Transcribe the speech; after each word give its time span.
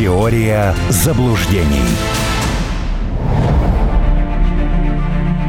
Теория 0.00 0.74
заблуждений. 0.88 1.84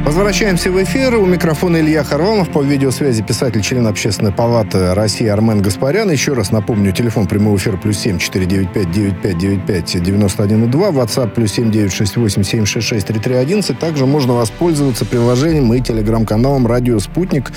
Возвращаемся 0.04 0.70
в 0.70 0.84
эфир. 0.84 1.16
У 1.16 1.26
микрофона 1.26 1.78
Илья 1.78 2.04
Харламов. 2.04 2.50
По 2.50 2.62
видеосвязи 2.62 3.24
писатель, 3.24 3.62
член 3.62 3.88
Общественной 3.88 4.34
палаты 4.34 4.94
России 4.94 5.26
Армен 5.26 5.62
Гаспарян. 5.62 6.12
Еще 6.12 6.34
раз 6.34 6.52
напомню, 6.52 6.92
телефон 6.92 7.28
прямого 7.28 7.56
эфира 7.56 7.78
плюс 7.78 7.98
семь 7.98 8.18
четыре 8.18 8.45
девять 8.45 8.73
пять 8.73 8.91
девять 8.91 9.21
пять 9.21 9.38
девять 9.38 9.66
пять 9.66 10.04
девяносто 10.04 10.43
один 10.43 10.65
и 10.65 10.68
два. 10.68 10.89
WhatsApp 10.89 11.29
плюс 11.29 11.54
семь 11.54 11.71
девять 11.71 11.93
шесть 11.93 12.18
восемь 12.18 12.43
семь 12.43 12.65
шесть 12.65 12.88
шесть 12.88 13.07
три 13.07 13.20
три 13.20 13.36
одиннадцать. 13.36 13.79
Также 13.79 14.05
можно 14.05 14.33
воспользоваться 14.33 15.05
приложением 15.05 15.73
и 15.73 15.79
телеграм-каналом 15.79 16.68
«Радио 16.68 16.99
Спутник» 16.99 17.54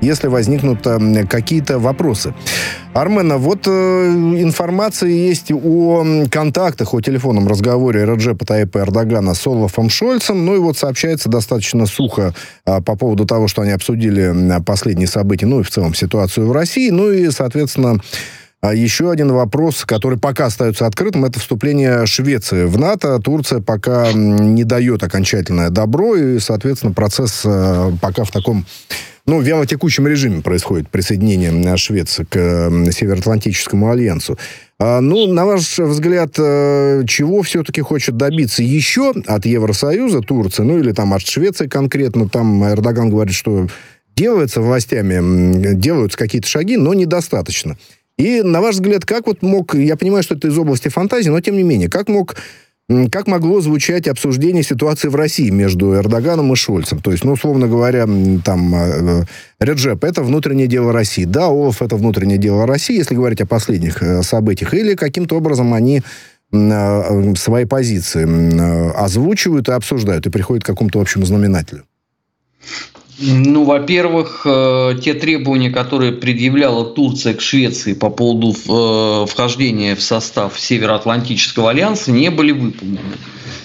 если 0.00 0.28
возникнут 0.28 0.86
э, 0.86 1.26
какие-то 1.26 1.78
вопросы. 1.78 2.34
Армена, 2.94 3.38
вот 3.38 3.66
э, 3.66 3.70
информация 3.70 5.10
есть 5.10 5.50
о 5.52 6.04
контактах, 6.30 6.94
о 6.94 7.00
телефонном 7.00 7.48
разговоре 7.48 8.04
Раджепа 8.04 8.44
Таипа 8.44 8.78
Эрдогана 8.78 9.34
с 9.34 9.46
Олафом 9.46 9.90
Шольцем. 9.90 10.44
Ну 10.44 10.56
и 10.56 10.58
вот 10.58 10.76
сообщается 10.76 11.28
достаточно 11.28 11.86
сухо 11.86 12.34
э, 12.66 12.80
по 12.80 12.96
поводу 12.96 13.24
того, 13.24 13.48
что 13.48 13.62
они 13.62 13.72
обсудили 13.72 14.34
последние 14.64 15.08
события, 15.08 15.46
ну 15.46 15.60
и 15.60 15.62
в 15.62 15.70
целом 15.70 15.94
ситуацию 15.94 16.46
в 16.46 16.52
России. 16.52 16.90
Ну 16.90 17.10
и, 17.10 17.30
соответственно, 17.30 18.00
а 18.60 18.74
еще 18.74 19.12
один 19.12 19.30
вопрос, 19.30 19.84
который 19.84 20.18
пока 20.18 20.46
остается 20.46 20.86
открытым, 20.86 21.24
это 21.24 21.38
вступление 21.38 22.06
Швеции 22.06 22.64
в 22.64 22.76
НАТО. 22.76 23.20
Турция 23.20 23.60
пока 23.60 24.12
не 24.12 24.64
дает 24.64 25.04
окончательное 25.04 25.70
добро, 25.70 26.16
и, 26.16 26.40
соответственно, 26.40 26.92
процесс 26.92 27.42
э, 27.44 27.92
пока 28.00 28.24
в 28.24 28.32
таком 28.32 28.66
ну, 29.28 29.40
в 29.40 29.42
вялотекущем 29.42 30.06
режиме 30.06 30.40
происходит 30.40 30.88
присоединение 30.88 31.52
э, 31.52 31.76
Швеции 31.76 32.24
к 32.24 32.90
Североатлантическому 32.90 33.90
альянсу. 33.90 34.38
А, 34.78 35.02
ну, 35.02 35.26
на 35.26 35.44
ваш 35.44 35.78
взгляд, 35.78 36.34
э, 36.38 37.02
чего 37.06 37.42
все-таки 37.42 37.82
хочет 37.82 38.16
добиться 38.16 38.62
еще 38.62 39.12
от 39.26 39.44
Евросоюза 39.44 40.22
Турция, 40.22 40.64
ну 40.64 40.78
или 40.78 40.92
там 40.92 41.12
от 41.12 41.20
Швеции 41.20 41.66
конкретно? 41.66 42.30
Там 42.30 42.64
Эрдоган 42.64 43.10
говорит, 43.10 43.34
что 43.34 43.68
делается 44.16 44.62
властями, 44.62 45.74
делаются 45.74 46.16
какие-то 46.16 46.48
шаги, 46.48 46.78
но 46.78 46.94
недостаточно. 46.94 47.76
И, 48.16 48.40
на 48.40 48.62
ваш 48.62 48.76
взгляд, 48.76 49.04
как 49.04 49.26
вот 49.26 49.42
мог, 49.42 49.74
я 49.74 49.96
понимаю, 49.96 50.22
что 50.22 50.36
это 50.36 50.48
из 50.48 50.56
области 50.56 50.88
фантазии, 50.88 51.28
но 51.28 51.40
тем 51.42 51.54
не 51.54 51.64
менее, 51.64 51.90
как 51.90 52.08
мог 52.08 52.36
как 53.10 53.26
могло 53.26 53.60
звучать 53.60 54.08
обсуждение 54.08 54.62
ситуации 54.62 55.08
в 55.08 55.14
России 55.14 55.50
между 55.50 55.94
Эрдоганом 55.94 56.52
и 56.54 56.56
Шольцем? 56.56 57.00
То 57.00 57.12
есть, 57.12 57.22
ну, 57.22 57.32
условно 57.32 57.68
говоря, 57.68 58.08
там, 58.42 58.74
э, 58.74 59.24
Реджеп– 59.60 60.04
это 60.04 60.22
внутреннее 60.22 60.68
дело 60.68 60.90
России. 60.90 61.24
Да, 61.24 61.46
Олаф– 61.46 61.82
это 61.82 61.96
внутреннее 61.96 62.38
дело 62.38 62.66
России, 62.66 62.96
если 62.96 63.14
говорить 63.14 63.42
о 63.42 63.46
последних 63.46 64.02
э, 64.02 64.22
событиях. 64.22 64.72
Или 64.72 64.94
каким-то 64.94 65.36
образом 65.36 65.74
они 65.74 66.02
э, 66.50 67.34
свои 67.36 67.66
позиции 67.66 68.96
озвучивают 68.96 69.68
и 69.68 69.72
обсуждают, 69.72 70.26
и 70.26 70.30
приходят 70.30 70.64
к 70.64 70.66
какому-то 70.66 70.98
общему 70.98 71.26
знаменателю? 71.26 71.84
Ну, 73.18 73.64
во-первых, 73.64 74.42
э, 74.44 74.94
те 75.02 75.14
требования, 75.14 75.70
которые 75.70 76.12
предъявляла 76.12 76.84
Турция 76.84 77.34
к 77.34 77.40
Швеции 77.40 77.92
по 77.92 78.10
поводу 78.10 78.52
э, 78.52 79.26
вхождения 79.26 79.96
в 79.96 80.02
состав 80.02 80.58
Североатлантического 80.58 81.70
альянса, 81.70 82.12
не 82.12 82.30
были 82.30 82.52
выполнены. 82.52 83.16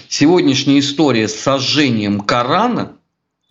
Сегодняшняя 0.08 0.80
история 0.80 1.28
с 1.28 1.34
сожжением 1.36 2.20
Корана 2.20 2.92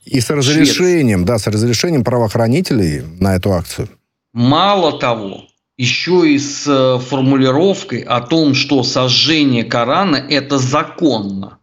и 0.06 0.20
с 0.20 0.30
разрешением, 0.30 1.20
Швеции, 1.20 1.26
да, 1.26 1.38
с 1.40 1.48
разрешением 1.48 2.04
правоохранителей 2.04 3.04
на 3.20 3.36
эту 3.36 3.54
акцию. 3.54 3.90
Мало 4.34 5.00
того, 5.00 5.46
еще 5.78 6.30
и 6.30 6.38
с 6.38 6.68
э, 6.68 7.00
формулировкой 7.00 8.02
о 8.02 8.20
том, 8.22 8.54
что 8.54 8.84
сожжение 8.84 9.64
Корана– 9.64 10.16
это 10.30 10.58
законно. 10.58 11.60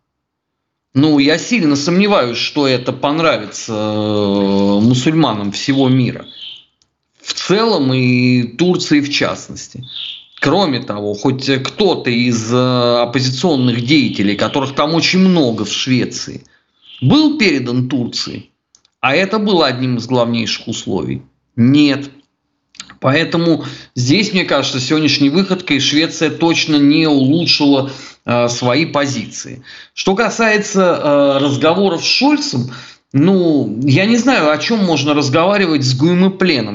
Ну, 0.93 1.19
я 1.19 1.39
сильно 1.39 1.77
сомневаюсь, 1.77 2.39
что 2.39 2.67
это 2.67 2.93
понравится 2.93 3.73
э, 3.73 4.81
мусульманам 4.81 5.53
всего 5.53 5.89
мира. 5.89 6.27
В 7.23 7.33
целом 7.33 7.93
и 7.95 8.43
Турции 8.57 9.01
в 9.01 9.09
частности. 9.09 9.85
Кроме 10.41 10.81
того, 10.81 11.15
хоть 11.15 11.49
кто-то 11.63 12.11
из 12.11 12.53
э, 12.53 13.03
оппозиционных 13.03 13.85
деятелей, 13.85 14.37
которых 14.37 14.75
там 14.75 14.95
очень 14.95 15.21
много 15.21 15.65
в 15.65 15.73
Швеции, 15.73 16.45
был 17.01 17.39
передан 17.39 17.89
Турции, 17.89 18.51
а 19.01 19.15
это 19.15 19.39
было 19.39 19.67
одним 19.67 19.97
из 19.97 20.07
главнейших 20.07 20.67
условий. 20.67 21.23
Нет. 21.55 22.11
Поэтому 23.01 23.65
здесь, 23.95 24.33
мне 24.33 24.45
кажется, 24.45 24.79
сегодняшней 24.79 25.31
выходкой 25.31 25.81
Швеция 25.81 26.31
точно 26.31 26.77
не 26.77 27.07
улучшила 27.07 27.91
Э, 28.27 28.49
свои 28.49 28.85
позиции. 28.85 29.65
Что 29.95 30.15
касается 30.15 30.83
э, 30.83 31.39
разговоров 31.43 32.05
с 32.05 32.07
Шольцем, 32.07 32.71
ну, 33.13 33.81
я 33.83 34.05
не 34.05 34.19
знаю, 34.19 34.51
о 34.51 34.59
чем 34.59 34.85
можно 34.85 35.15
разговаривать 35.15 35.83
с 35.83 35.97
Гуймы 35.97 36.31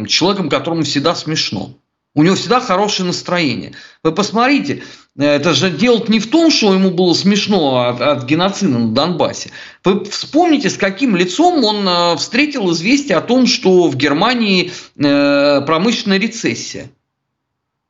человеком, 0.07 0.49
которому 0.49 0.83
всегда 0.83 1.13
смешно. 1.13 1.69
У 2.15 2.23
него 2.23 2.35
всегда 2.35 2.61
хорошее 2.61 3.07
настроение. 3.07 3.73
Вы 4.01 4.13
посмотрите, 4.13 4.83
это 5.17 5.53
же 5.53 5.69
дело 5.69 6.03
не 6.07 6.19
в 6.19 6.29
том, 6.29 6.49
что 6.49 6.73
ему 6.73 6.89
было 6.89 7.13
смешно 7.13 7.89
от, 7.89 8.01
от 8.01 8.25
геноцида 8.25 8.79
на 8.79 8.87
Донбассе. 8.93 9.51
Вы 9.83 10.05
вспомните, 10.05 10.69
с 10.69 10.77
каким 10.77 11.15
лицом 11.15 11.63
он 11.63 11.87
э, 11.87 12.15
встретил 12.17 12.71
известие 12.71 13.17
о 13.17 13.21
том, 13.21 13.45
что 13.45 13.89
в 13.89 13.95
Германии 13.97 14.71
промышленная 14.95 16.17
рецессия. 16.17 16.89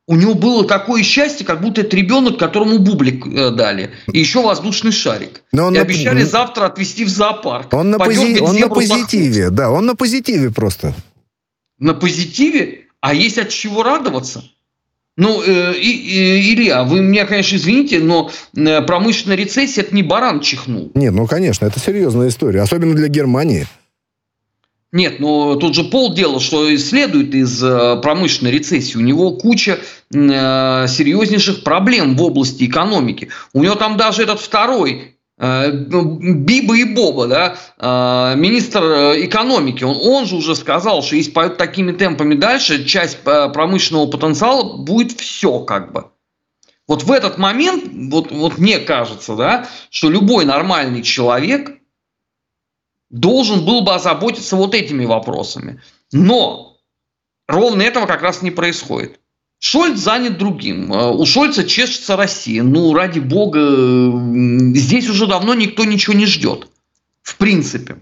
У 0.08 0.14
него 0.14 0.34
было 0.34 0.64
такое 0.64 1.02
счастье, 1.02 1.44
как 1.44 1.60
будто 1.60 1.80
это 1.80 1.96
ребенок, 1.96 2.38
которому 2.38 2.78
бублик 2.78 3.26
э, 3.26 3.50
дали. 3.50 3.90
И 4.12 4.20
еще 4.20 4.42
воздушный 4.42 4.92
шарик. 4.92 5.42
Но 5.50 5.66
он 5.66 5.74
и 5.74 5.78
на... 5.78 5.82
обещали 5.82 6.22
завтра 6.22 6.66
отвезти 6.66 7.04
в 7.04 7.08
зоопарк. 7.08 7.72
Он 7.72 7.90
на, 7.90 7.98
пози... 7.98 8.40
он 8.40 8.56
на 8.56 8.68
позитиве, 8.68 9.50
да, 9.50 9.70
он 9.70 9.86
на 9.86 9.96
позитиве 9.96 10.50
просто. 10.50 10.94
На 11.78 11.92
позитиве? 11.94 12.85
А 13.06 13.14
есть 13.14 13.38
от 13.38 13.50
чего 13.50 13.84
радоваться? 13.84 14.42
Ну, 15.16 15.40
э, 15.40 15.74
и, 15.78 15.90
и, 15.90 16.54
Илья, 16.54 16.82
вы 16.82 17.02
меня, 17.02 17.24
конечно, 17.24 17.54
извините, 17.54 18.00
но 18.00 18.32
э, 18.56 18.82
промышленная 18.82 19.36
рецессия– 19.36 19.84
это 19.84 19.94
не 19.94 20.02
баран 20.02 20.40
чихнул. 20.40 20.90
Нет, 20.94 21.14
ну, 21.14 21.28
конечно, 21.28 21.66
это 21.66 21.78
серьезная 21.78 22.30
история, 22.30 22.62
особенно 22.62 22.94
для 22.94 23.06
Германии. 23.06 23.68
Нет, 24.90 25.20
но 25.20 25.54
тут 25.54 25.76
же 25.76 25.84
полдела, 25.84 26.40
что 26.40 26.76
следует 26.78 27.32
из 27.32 27.62
э, 27.62 28.00
промышленной 28.02 28.50
рецессии. 28.50 28.98
У 28.98 29.02
него 29.02 29.36
куча 29.36 29.78
э, 30.12 30.86
серьезнейших 30.88 31.62
проблем 31.62 32.16
в 32.16 32.22
области 32.24 32.64
экономики. 32.64 33.28
У 33.52 33.62
него 33.62 33.76
там 33.76 33.96
даже 33.96 34.24
этот 34.24 34.40
второй 34.40 35.15
Биба 35.38 36.76
и 36.76 36.84
Боба, 36.84 37.26
да, 37.26 38.34
министр 38.36 38.82
экономики, 39.18 39.84
он, 39.84 39.96
он 39.96 40.26
же 40.26 40.36
уже 40.36 40.56
сказал, 40.56 41.02
что 41.02 41.16
если 41.16 41.30
пойдет 41.30 41.58
такими 41.58 41.92
темпами 41.92 42.34
дальше, 42.34 42.84
часть 42.84 43.18
промышленного 43.22 44.10
потенциала 44.10 44.78
будет 44.78 45.12
все 45.20 45.60
как 45.60 45.92
бы. 45.92 46.06
Вот 46.88 47.02
в 47.02 47.12
этот 47.12 47.36
момент, 47.36 47.84
вот, 48.12 48.30
вот 48.30 48.58
мне 48.58 48.78
кажется, 48.78 49.36
да, 49.36 49.68
что 49.90 50.08
любой 50.08 50.44
нормальный 50.44 51.02
человек– 51.02 51.72
должен 53.10 53.64
был 53.64 53.82
бы 53.82 53.94
озаботиться 53.94 54.56
вот 54.56 54.74
этими 54.74 55.04
вопросами. 55.04 55.80
Но 56.12 56.78
ровно 57.46 57.82
этого 57.82 58.06
как 58.06 58.22
раз 58.22 58.42
не 58.42 58.50
происходит. 58.50 59.20
Шольц 59.58 59.98
занят 59.98 60.38
другим. 60.38 60.92
Э, 60.92 61.10
у 61.10 61.24
Шольца 61.24 61.64
чешется 61.64 62.16
Россия. 62.16 62.62
Ну, 62.62 62.94
ради 62.94 63.20
бога, 63.20 64.12
здесь 64.74 65.08
уже 65.08 65.26
давно 65.26 65.54
никто 65.54 65.84
ничего 65.84 66.14
не 66.14 66.26
ждет. 66.26 66.68
В 67.22 67.36
принципе. 67.36 67.96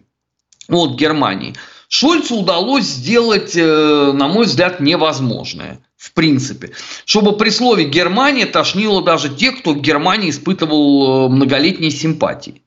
От 0.68 0.98
Германии. 0.98 1.54
Шольцу 1.88 2.36
удалось 2.36 2.84
сделать, 2.84 3.54
э, 3.54 4.12
на 4.12 4.28
мой 4.28 4.46
взгляд, 4.46 4.80
невозможное. 4.80 5.80
В 5.96 6.12
принципе. 6.12 6.72
Чтобы 7.04 7.36
при 7.36 7.50
слове 7.50 7.84
Германия 7.84 8.46
тошнило 8.46 9.02
даже 9.02 9.34
тех, 9.34 9.60
кто 9.60 9.72
в 9.72 9.80
Германии 9.80 10.30
испытывал 10.30 11.26
э, 11.26 11.28
многолетние 11.28 11.90
симпатии. 11.90 12.62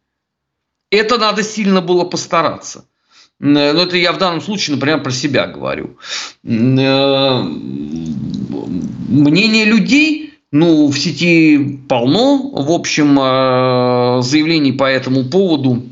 Это 0.90 1.18
надо 1.18 1.44
сильно 1.44 1.82
было 1.82 2.06
постараться. 2.06 2.86
Но 3.40 3.60
это 3.60 3.98
я 3.98 4.14
в 4.14 4.18
данном 4.18 4.42
случае, 4.42 4.76
например, 4.76 5.04
про 5.04 5.12
себя 5.12 5.46
говорю. 5.46 5.98
Э, 6.44 7.42
мнение 9.10 9.66
людей, 9.66 10.34
ну, 10.52 10.88
в 10.88 10.98
сети 10.98 11.80
полно, 11.88 12.52
в 12.52 12.72
общем, 12.72 13.20
э, 13.20 14.22
заявлений 14.24 14.72
по 14.72 14.86
этому 14.86 15.26
поводу 15.26 15.84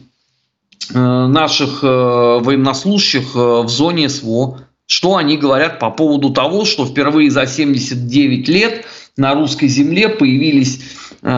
э, 0.91 0.97
наших 0.97 1.83
военнослужащих 1.83 3.35
в 3.35 3.67
зоне 3.67 4.09
СВО. 4.09 4.61
Что 4.87 5.15
они 5.15 5.37
говорят 5.37 5.79
по 5.79 5.89
поводу 5.89 6.29
того, 6.31 6.63
что 6.63 6.85
впервые 6.85 7.31
за 7.31 7.47
79 7.47 8.47
лет 8.47 8.85
на 9.17 9.33
русской 9.33 9.67
земле 9.67 10.09
появились 10.09 10.79
Лео 11.23 11.33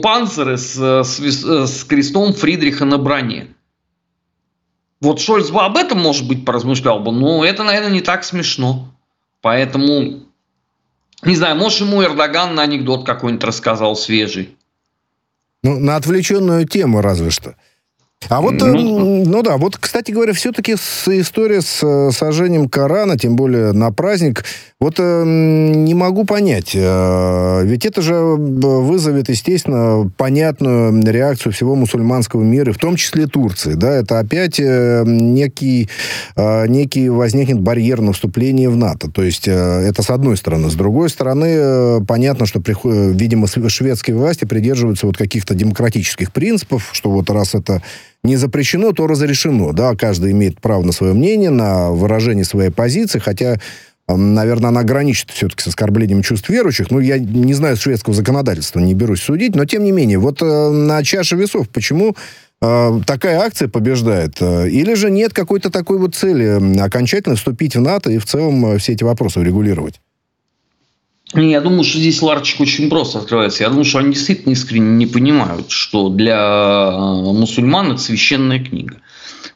Панцеры 0.00 0.56
с, 0.58 0.74
с, 0.74 1.20
с 1.20 1.84
крестом 1.84 2.32
Фридриха 2.32 2.84
на 2.84 2.98
броне. 2.98 3.46
Вот 5.02 5.20
Шольц 5.20 5.50
бы 5.50 5.60
об 5.60 5.76
этом, 5.76 5.98
может 6.00 6.28
быть, 6.28 6.44
поразмышлял 6.44 7.00
бы, 7.00 7.10
но 7.10 7.44
это, 7.44 7.64
наверное, 7.64 7.90
не 7.90 8.00
так 8.00 8.22
смешно. 8.22 8.88
Поэтому 9.40 10.22
Не 11.24 11.36
знаю, 11.36 11.56
может, 11.56 11.80
ему 11.80 12.02
Эрдоган 12.02 12.54
на 12.54 12.62
анекдот 12.62 13.04
какой-нибудь 13.04 13.44
рассказал 13.44 13.96
свежий. 13.96 14.56
Ну, 15.62 15.78
на 15.78 15.96
отвлеченную 15.96 16.66
тему 16.66 17.00
разве 17.00 17.30
что. 17.30 17.56
А 18.28 18.40
вот, 18.40 18.54
ну, 18.54 19.24
ну 19.24 19.42
да, 19.42 19.56
вот, 19.56 19.76
кстати 19.76 20.10
говоря, 20.10 20.32
все-таки 20.32 20.76
с, 20.76 21.08
история 21.08 21.60
с 21.60 21.82
э, 21.82 22.10
сожжением 22.12 22.68
Корана, 22.68 23.18
тем 23.18 23.36
более 23.36 23.72
на 23.72 23.90
праздник, 23.92 24.44
вот 24.80 24.96
э, 24.98 25.24
не 25.24 25.94
могу 25.94 26.24
понять. 26.24 26.72
Э, 26.74 27.62
ведь 27.64 27.86
это 27.86 28.02
же 28.02 28.14
вызовет, 28.16 29.28
естественно, 29.28 30.10
понятную 30.16 31.02
реакцию 31.04 31.52
всего 31.52 31.74
мусульманского 31.74 32.42
мира, 32.42 32.72
в 32.72 32.78
том 32.78 32.96
числе 32.96 33.26
Турции. 33.26 33.74
Да, 33.74 33.92
это 33.92 34.18
опять 34.18 34.58
э, 34.58 35.04
некий, 35.06 35.88
э, 36.36 36.66
некий 36.66 37.08
возникнет 37.08 37.60
барьер 37.60 38.00
на 38.00 38.12
вступление 38.12 38.68
в 38.70 38.76
НАТО. 38.76 39.10
То 39.10 39.22
есть 39.22 39.46
э, 39.46 39.52
это 39.52 40.02
с 40.02 40.10
одной 40.10 40.36
стороны. 40.36 40.70
С 40.70 40.74
другой 40.74 41.10
стороны, 41.10 41.46
э, 41.46 42.00
понятно, 42.06 42.46
что, 42.46 42.60
приход, 42.60 42.92
видимо, 42.92 43.46
шведские 43.46 44.16
власти 44.16 44.44
придерживаются 44.44 45.06
вот 45.06 45.16
каких-то 45.16 45.54
демократических 45.54 46.32
принципов, 46.32 46.90
что 46.92 47.10
вот 47.10 47.30
раз 47.30 47.54
это 47.54 47.82
не 48.24 48.36
запрещено, 48.36 48.92
то 48.92 49.06
разрешено. 49.06 49.72
Да, 49.72 49.94
каждый 49.94 50.32
имеет 50.32 50.60
право 50.60 50.82
на 50.82 50.92
свое 50.92 51.12
мнение, 51.12 51.50
на 51.50 51.90
выражение 51.90 52.44
своей 52.44 52.70
позиции, 52.70 53.18
хотя 53.18 53.58
наверное, 54.08 54.68
она 54.68 54.82
граничит 54.82 55.30
все-таки 55.30 55.62
с 55.62 55.68
оскорблением 55.68 56.22
чувств 56.22 56.48
верующих. 56.48 56.90
Ну, 56.90 57.00
я 57.00 57.18
не 57.18 57.54
знаю 57.54 57.76
шведского 57.76 58.14
законодательства, 58.14 58.80
не 58.80 58.94
берусь 58.94 59.22
судить, 59.22 59.54
но 59.54 59.64
тем 59.64 59.84
не 59.84 59.92
менее, 59.92 60.18
вот 60.18 60.42
э, 60.42 60.70
на 60.70 61.02
чаше 61.02 61.36
весов, 61.36 61.68
почему 61.68 62.14
э, 62.60 63.00
такая 63.06 63.40
акция 63.40 63.68
побеждает? 63.68 64.36
Э, 64.40 64.68
или 64.68 64.94
же 64.94 65.10
нет 65.10 65.32
какой-то 65.32 65.70
такой 65.70 65.98
вот 65.98 66.14
цели 66.14 66.80
окончательно 66.80 67.36
вступить 67.36 67.76
в 67.76 67.80
НАТО 67.80 68.10
и 68.10 68.18
в 68.18 68.26
целом 68.26 68.66
э, 68.66 68.78
все 68.78 68.92
эти 68.92 69.04
вопросы 69.04 69.40
урегулировать? 69.40 70.01
Я 71.34 71.60
думаю, 71.62 71.84
что 71.84 71.98
здесь 71.98 72.20
ларчик 72.20 72.60
очень 72.60 72.90
просто 72.90 73.18
открывается. 73.18 73.62
Я 73.62 73.70
думаю, 73.70 73.84
что 73.84 73.98
они 73.98 74.12
действительно 74.12 74.52
искренне 74.52 74.96
не 74.96 75.06
понимают, 75.06 75.70
что 75.70 76.10
для 76.10 76.90
э, 76.92 76.96
мусульман 76.98 77.92
это 77.92 78.00
священная 78.00 78.62
книга. 78.62 78.96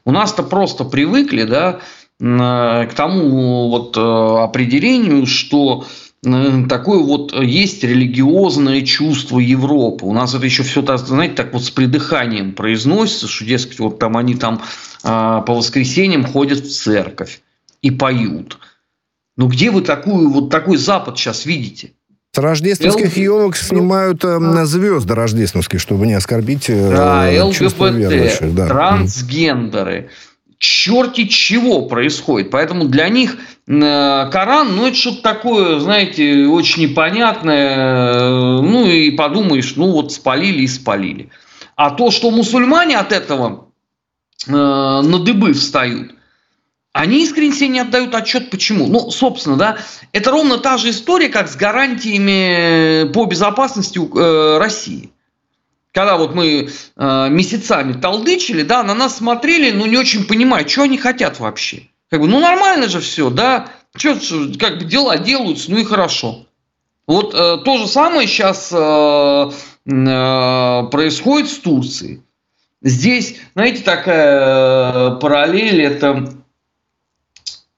У 0.05 0.13
нас-то 0.13 0.43
просто 0.43 0.85
привыкли, 0.85 1.43
да, 1.43 1.81
к 2.19 2.93
тому 2.97 3.69
вот 3.69 3.97
э, 3.97 4.01
определению, 4.01 5.27
что 5.27 5.85
такое 6.23 6.99
вот 6.99 7.33
есть 7.41 7.85
религиозное 7.85 8.83
чувство 8.83 9.39
Европы. 9.39 10.07
У 10.07 10.13
нас 10.13 10.35
это 10.35 10.45
еще 10.45 10.63
все, 10.63 10.83
знаете, 10.97 11.35
так 11.35 11.53
вот 11.53 11.63
с 11.63 11.71
придыханием 11.71 12.53
произносится, 12.53 13.29
что, 13.29 13.45
дескать, 13.45 13.79
вот 13.79 13.99
там 13.99 14.17
они 14.17 14.35
там 14.35 14.61
по 15.03 15.45
воскресеньям 15.47 16.25
ходят 16.25 16.61
в 16.61 16.75
церковь 16.75 17.43
и 17.83 17.93
поют. 17.93 18.59
Ну 19.37 19.49
где 19.49 19.71
вы 19.71 19.83
такую, 19.83 20.31
вот 20.31 20.51
такой 20.51 20.77
Запад 20.77 21.19
сейчас 21.19 21.47
видите? 21.47 21.93
С 22.33 22.39
рождественских 22.39 23.17
Л... 23.17 23.23
елок 23.23 23.57
снимают 23.57 24.25
э, 24.25 24.65
звезды 24.67 25.15
рождественские, 25.15 25.79
чтобы 25.79 26.07
не 26.07 26.15
оскорбить 26.15 26.69
э, 26.69 26.91
да, 26.91 27.45
ЛГБТ, 27.45 28.55
да. 28.55 28.67
трансгендеры, 28.67 30.11
черти 30.59 31.29
чего 31.29 31.87
происходит. 31.87 32.51
Поэтому 32.51 32.85
для 32.85 33.09
них 33.09 33.37
э, 33.67 34.31
Коран, 34.31 34.77
ну, 34.77 34.87
это 34.87 34.97
что-то 34.97 35.23
такое, 35.23 35.81
знаете, 35.81 36.47
очень 36.47 36.91
непонятное. 36.91 37.77
Э, 37.77 38.61
ну, 38.61 38.87
и 38.87 39.11
подумаешь, 39.13 39.75
ну, 39.77 39.93
вот 39.93 40.13
спалили 40.13 40.63
и 40.63 40.69
спалили. 40.69 41.31
А 41.75 41.91
то, 41.91 42.11
что 42.11 42.31
мусульмане 42.31 42.99
от 42.99 43.13
этого 43.13 43.69
э, 44.47 44.53
на 44.53 45.19
дыбы 45.19 45.53
встают, 45.53 46.13
они 46.97 47.23
искренне 47.23 47.53
себе 47.53 47.69
не 47.69 47.81
отдают 47.81 48.15
отчет, 48.15 48.51
почему. 48.51 48.87
Ну, 48.87 49.11
собственно, 49.11 49.57
да, 49.57 49.79
это 50.13 50.31
ровно 50.31 50.59
та 50.59 50.79
же 50.79 50.91
история, 50.91 51.29
как 51.29 51.49
с 51.49 51.57
гарантиями 51.57 53.11
по 53.13 53.27
безопасности 53.27 53.99
э, 53.99 54.59
России. 54.59 55.11
Когда 55.93 56.17
вот 56.17 56.35
мы 56.35 56.71
э, 56.97 57.29
месяцами 57.29 57.93
толдычили, 57.93 58.63
да, 58.63 58.83
на 58.83 58.95
нас 58.95 59.19
смотрели, 59.19 59.73
но 59.73 59.87
не 59.87 59.97
очень 59.97 60.27
понимая, 60.27 60.67
что 60.67 60.83
они 60.83 60.97
хотят 60.97 61.39
вообще. 61.39 61.83
Как 62.09 62.21
бы, 62.21 62.29
ну 62.29 62.41
нормально 62.41 62.89
же 62.89 63.01
все, 63.01 63.31
да, 63.31 63.69
что, 63.97 64.17
как 64.59 64.79
бы 64.79 64.85
дела 64.85 65.19
делаются, 65.19 65.71
ну 65.71 65.79
и 65.79 65.85
хорошо. 65.85 66.47
Вот 67.07 67.35
э, 67.35 67.59
то 67.65 67.79
же 67.79 67.87
самое 67.87 68.27
сейчас 68.27 68.71
э, 68.73 68.77
э, 68.77 70.89
происходит 70.91 71.51
с 71.51 71.59
Турцией. 71.59 72.23
Здесь, 72.83 73.37
знаете, 73.55 73.83
такая 73.83 75.15
э, 75.15 75.21
параллель, 75.21 75.83
это 75.83 76.36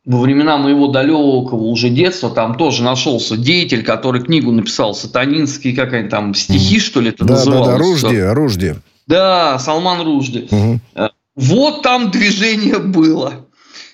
во 0.08 0.20
времена 0.22 0.56
моего 0.56 0.86
далекого 0.88 1.64
уже 1.64 1.90
детства 1.90 2.30
там 2.30 2.54
тоже 2.54 2.82
нашелся 2.82 3.36
деятель, 3.36 3.84
который 3.84 4.22
книгу 4.22 4.50
написал, 4.50 4.94
сатанинский, 4.94 5.76
как 5.76 5.92
они 5.92 6.08
там, 6.08 6.34
стихи, 6.34 6.80
что 6.80 7.00
ли, 7.00 7.10
это 7.10 7.26
да, 7.26 7.34
называлось? 7.34 7.66
Да, 7.66 7.72
да, 7.72 7.78
Ружди, 7.78 8.20
Ружди. 8.20 8.74
Да, 9.06 9.58
Салман 9.58 10.00
Ружди. 10.06 10.48
Угу. 10.50 10.80
Вот 11.36 11.82
там 11.82 12.10
движение 12.10 12.78
было. 12.78 13.44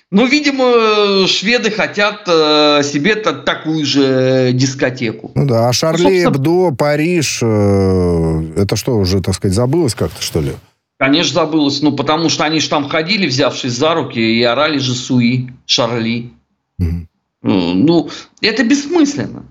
Ну, 0.09 0.25
видимо, 0.25 1.27
шведы 1.27 1.69
хотят 1.69 2.21
э, 2.27 2.81
себе 2.83 3.15
такую 3.15 3.85
же 3.85 4.51
дискотеку. 4.53 5.31
Ну 5.35 5.45
да, 5.45 5.67
а 5.67 5.73
Шарли 5.73 6.23
ну, 6.23 6.29
Эбдо, 6.29 6.71
Париж, 6.73 7.39
э, 7.41 8.43
это 8.55 8.77
что 8.77 8.97
уже, 8.97 9.19
так 9.19 9.35
сказать, 9.35 9.53
забылось 9.53 9.95
как-то, 9.95 10.21
что 10.21 10.39
ли? 10.39 10.53
Конечно, 10.97 11.33
забылось. 11.33 11.81
Ну, 11.81 11.91
потому 11.91 12.29
что 12.29 12.45
они 12.45 12.59
же 12.59 12.69
там 12.69 12.87
ходили, 12.87 13.27
взявшись 13.27 13.73
за 13.73 13.93
руки, 13.93 14.19
и 14.19 14.41
орали 14.43 14.77
же 14.77 14.93
Суи, 14.93 15.53
Шарли. 15.65 16.31
Угу. 16.79 17.07
Ну, 17.41 18.09
это 18.41 18.63
бессмысленно. 18.63 19.45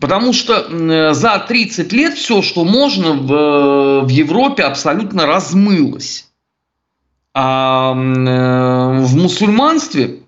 Потому 0.00 0.32
что 0.32 1.12
за 1.12 1.38
30 1.46 1.92
лет 1.92 2.14
все, 2.14 2.40
что 2.42 2.64
можно 2.64 3.12
в, 3.12 4.06
в 4.06 4.08
Европе, 4.08 4.62
абсолютно 4.62 5.26
размылось. 5.26 6.30
А 7.32 7.92
э, 7.92 9.00
в 9.04 9.16
мусульманстве 9.16 10.20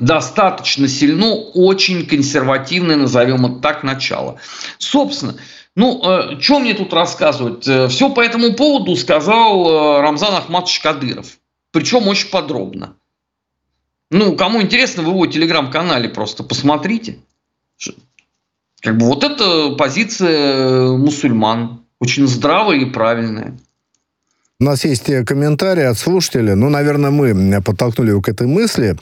достаточно 0.00 0.88
сильно 0.88 1.34
очень 1.34 2.06
консервативное, 2.06 2.96
назовем 2.96 3.46
это 3.46 3.60
так, 3.60 3.84
начало. 3.84 4.40
Собственно, 4.78 5.36
ну, 5.76 6.00
э, 6.04 6.40
что 6.40 6.60
мне 6.60 6.74
тут 6.74 6.92
рассказывать? 6.92 7.66
Э, 7.66 7.88
Все 7.88 8.08
по 8.10 8.20
этому 8.20 8.54
поводу 8.54 8.94
сказал 8.96 9.68
э, 9.68 10.00
Рамзан 10.02 10.34
Ахматович 10.34 10.80
Кадыров. 10.80 11.38
Причем 11.72 12.06
очень 12.06 12.30
подробно. 12.30 12.94
Ну, 14.10 14.36
кому 14.36 14.62
интересно, 14.62 15.02
в 15.02 15.08
его 15.08 15.26
телеграм-канале 15.26 16.08
просто 16.08 16.44
посмотрите. 16.44 17.18
Как 18.80 18.96
бы 18.96 19.06
вот 19.06 19.24
это 19.24 19.74
позиция 19.74 20.92
мусульман. 20.92 21.84
Очень 21.98 22.28
здравая 22.28 22.76
и 22.76 22.84
правильная. 22.84 23.58
У 24.60 24.64
нас 24.64 24.84
есть 24.84 25.06
комментарии 25.24 25.82
от 25.82 25.98
слушателя. 25.98 26.54
Ну, 26.54 26.68
наверное, 26.68 27.10
мы 27.10 27.60
подтолкнули 27.62 28.10
его 28.10 28.20
к 28.20 28.28
этой 28.28 28.46
мысли. 28.46 28.96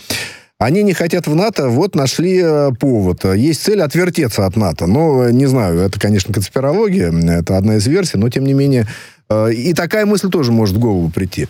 Они 0.63 0.85
не 0.85 0.93
хотят 0.93 1.27
в 1.27 1.35
НАТО, 1.35 1.69
вот 1.69 1.97
нашли 1.97 2.41
э, 2.41 2.71
повод. 2.79 3.25
Есть 3.25 3.63
цель 3.63 3.81
отвертеться 3.81 4.47
от 4.47 4.55
НАТО. 4.55 4.87
Но, 4.87 5.29
не 5.31 5.47
знаю, 5.47 5.81
это, 5.81 5.99
конечно, 5.99 6.33
конспирология, 6.33 7.11
это 7.11 7.57
одна 7.57 7.77
из 7.77 7.87
версий, 7.89 8.17
но, 8.17 8.29
тем 8.29 8.45
не 8.45 8.53
менее, 8.53 8.87
э, 9.29 9.53
и 9.53 9.75
такая 9.75 10.07
мысль 10.07 10.31
тоже 10.31 10.53
может 10.53 10.77
в 10.77 10.79
голову 10.79 11.11
прийти. 11.11 11.49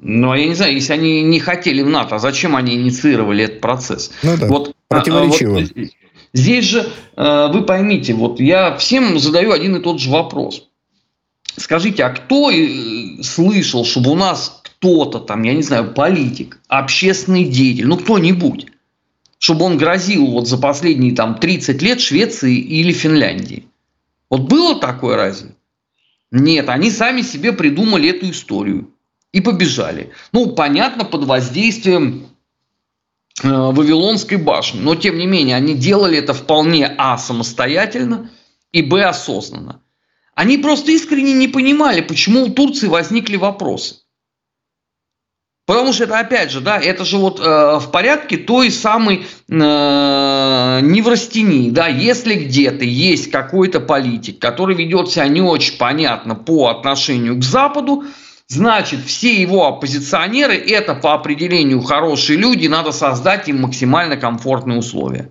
Ну, 0.00 0.32
а 0.32 0.36
я 0.36 0.48
не 0.48 0.54
знаю, 0.54 0.74
если 0.74 0.94
они 0.94 1.22
не 1.22 1.38
хотели 1.38 1.82
в 1.82 1.88
НАТО, 1.88 2.16
а 2.16 2.18
зачем 2.18 2.56
они 2.56 2.74
инициировали 2.74 3.44
этот 3.44 3.60
процесс? 3.60 4.10
Ну 4.24 4.36
да, 4.36 4.48
вот, 4.48 4.74
а, 4.88 4.94
противоречиво. 4.96 5.60
Вот, 5.60 5.70
здесь 6.32 6.64
же, 6.64 6.88
э, 7.16 7.48
вы 7.52 7.62
поймите, 7.62 8.14
вот 8.14 8.40
я 8.40 8.76
всем 8.78 9.16
задаю 9.20 9.52
один 9.52 9.76
и 9.76 9.80
тот 9.80 10.00
же 10.00 10.10
вопрос. 10.10 10.68
Скажите, 11.56 12.04
а 12.04 12.10
кто 12.10 12.50
слышал, 13.22 13.84
чтобы 13.84 14.10
у 14.10 14.14
нас 14.14 14.60
кто-то 14.62 15.20
там, 15.20 15.42
я 15.42 15.54
не 15.54 15.62
знаю, 15.62 15.94
политик, 15.94 16.60
общественный 16.68 17.44
деятель, 17.44 17.86
ну 17.86 17.96
кто-нибудь, 17.96 18.66
чтобы 19.38 19.64
он 19.64 19.78
грозил 19.78 20.26
вот 20.26 20.48
за 20.48 20.58
последние 20.58 21.14
там 21.14 21.38
30 21.38 21.80
лет 21.82 22.00
Швеции 22.00 22.56
или 22.56 22.92
Финляндии. 22.92 23.66
Вот 24.28 24.42
было 24.42 24.78
такое 24.78 25.16
разве? 25.16 25.54
Нет, 26.30 26.68
они 26.68 26.90
сами 26.90 27.22
себе 27.22 27.52
придумали 27.52 28.10
эту 28.10 28.30
историю 28.30 28.90
и 29.32 29.40
побежали. 29.40 30.12
Ну, 30.32 30.50
понятно, 30.50 31.04
под 31.04 31.24
воздействием 31.24 32.26
э, 33.42 33.48
Вавилонской 33.48 34.36
башни. 34.36 34.80
Но, 34.80 34.94
тем 34.96 35.16
не 35.16 35.26
менее, 35.26 35.56
они 35.56 35.74
делали 35.74 36.18
это 36.18 36.34
вполне 36.34 36.86
а. 36.98 37.16
самостоятельно 37.16 38.30
и 38.72 38.82
б. 38.82 39.04
осознанно. 39.04 39.80
Они 40.36 40.58
просто 40.58 40.92
искренне 40.92 41.32
не 41.32 41.48
понимали, 41.48 42.02
почему 42.02 42.44
у 42.44 42.50
Турции 42.50 42.88
возникли 42.88 43.36
вопросы. 43.36 43.96
Потому 45.64 45.94
что 45.94 46.04
это, 46.04 46.18
опять 46.18 46.50
же, 46.50 46.60
да, 46.60 46.78
это 46.78 47.06
же 47.06 47.16
вот 47.16 47.40
э, 47.40 47.78
в 47.80 47.90
порядке 47.90 48.36
той 48.36 48.70
самой 48.70 49.16
э, 49.16 49.22
неврастении, 49.48 51.70
да, 51.70 51.88
если 51.88 52.34
где-то 52.34 52.84
есть 52.84 53.30
какой-то 53.30 53.80
политик, 53.80 54.38
который 54.38 54.76
ведет 54.76 55.10
себя 55.10 55.26
не 55.26 55.40
очень 55.40 55.78
понятно 55.78 56.34
по 56.34 56.68
отношению 56.68 57.36
к 57.36 57.42
Западу, 57.42 58.04
значит, 58.46 59.00
все 59.06 59.40
его 59.40 59.66
оппозиционеры– 59.66 60.54
это 60.54 60.94
по 60.94 61.14
определению 61.14 61.80
хорошие 61.80 62.38
люди, 62.38 62.68
надо 62.68 62.92
создать 62.92 63.48
им 63.48 63.62
максимально 63.62 64.18
комфортные 64.18 64.78
условия. 64.78 65.30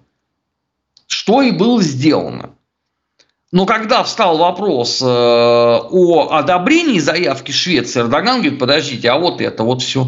что 1.08 1.44
и 1.44 1.52
было 1.52 1.84
сделано. 1.84 2.55
Но 3.56 3.66
когда 3.66 4.04
встал 4.04 4.38
вопрос 4.38 5.02
э, 5.02 5.06
о 5.06 6.28
одобрении 6.30 7.00
заявки 7.00 7.54
Швеции, 7.54 8.02
Эрдоган 8.02 8.42
говорит, 8.42 8.60
подождите, 8.60 9.10
а 9.10 9.18
вот 9.18 9.40
это, 9.40 9.64
вот 9.64 9.82
все. 9.82 10.06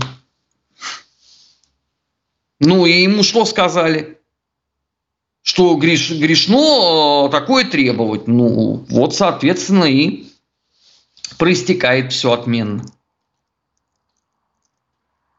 Ну 2.59 2.85
и 2.85 3.03
ему 3.03 3.23
что 3.23 3.45
сказали? 3.45 4.19
Что 5.43 5.75
греш, 5.75 6.11
грешно 6.11 7.27
э, 7.27 7.31
такое 7.31 7.63
требовать. 7.63 8.27
Ну 8.27 8.85
вот, 8.89 9.15
соответственно, 9.15 9.85
и 9.85 10.25
проистекает 11.37 12.11
все 12.11 12.33
отменно. 12.33 12.83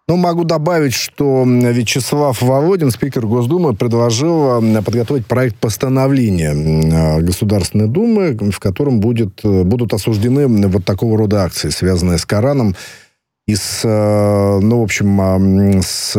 Ну, 0.09 0.17
могу 0.17 0.45
добавить, 0.45 0.95
что 0.95 1.45
Вячеслав 1.47 2.41
Володин, 2.41 2.91
спикер 2.91 3.27
Госдумы, 3.27 3.75
предложил 3.75 4.63
подготовить 4.83 5.27
проект 5.27 5.57
постановления 5.57 6.55
э, 6.55 7.21
Государственной 7.21 7.89
Думы, 7.89 8.35
в 8.51 8.59
котором 8.59 9.01
будет, 9.01 9.45
э, 9.45 9.65
будут 9.65 9.93
осуждены 9.93 10.47
вот 10.69 10.87
такого 10.87 11.19
рода 11.19 11.45
акции, 11.45 11.69
связанные 11.69 12.17
с 12.17 12.25
Кораном 12.25 12.75
и 13.47 13.55
с, 13.55 13.83
э, 13.85 14.59
ну, 14.63 14.81
в 14.81 14.85
общем, 14.85 15.83
с, 15.83 16.17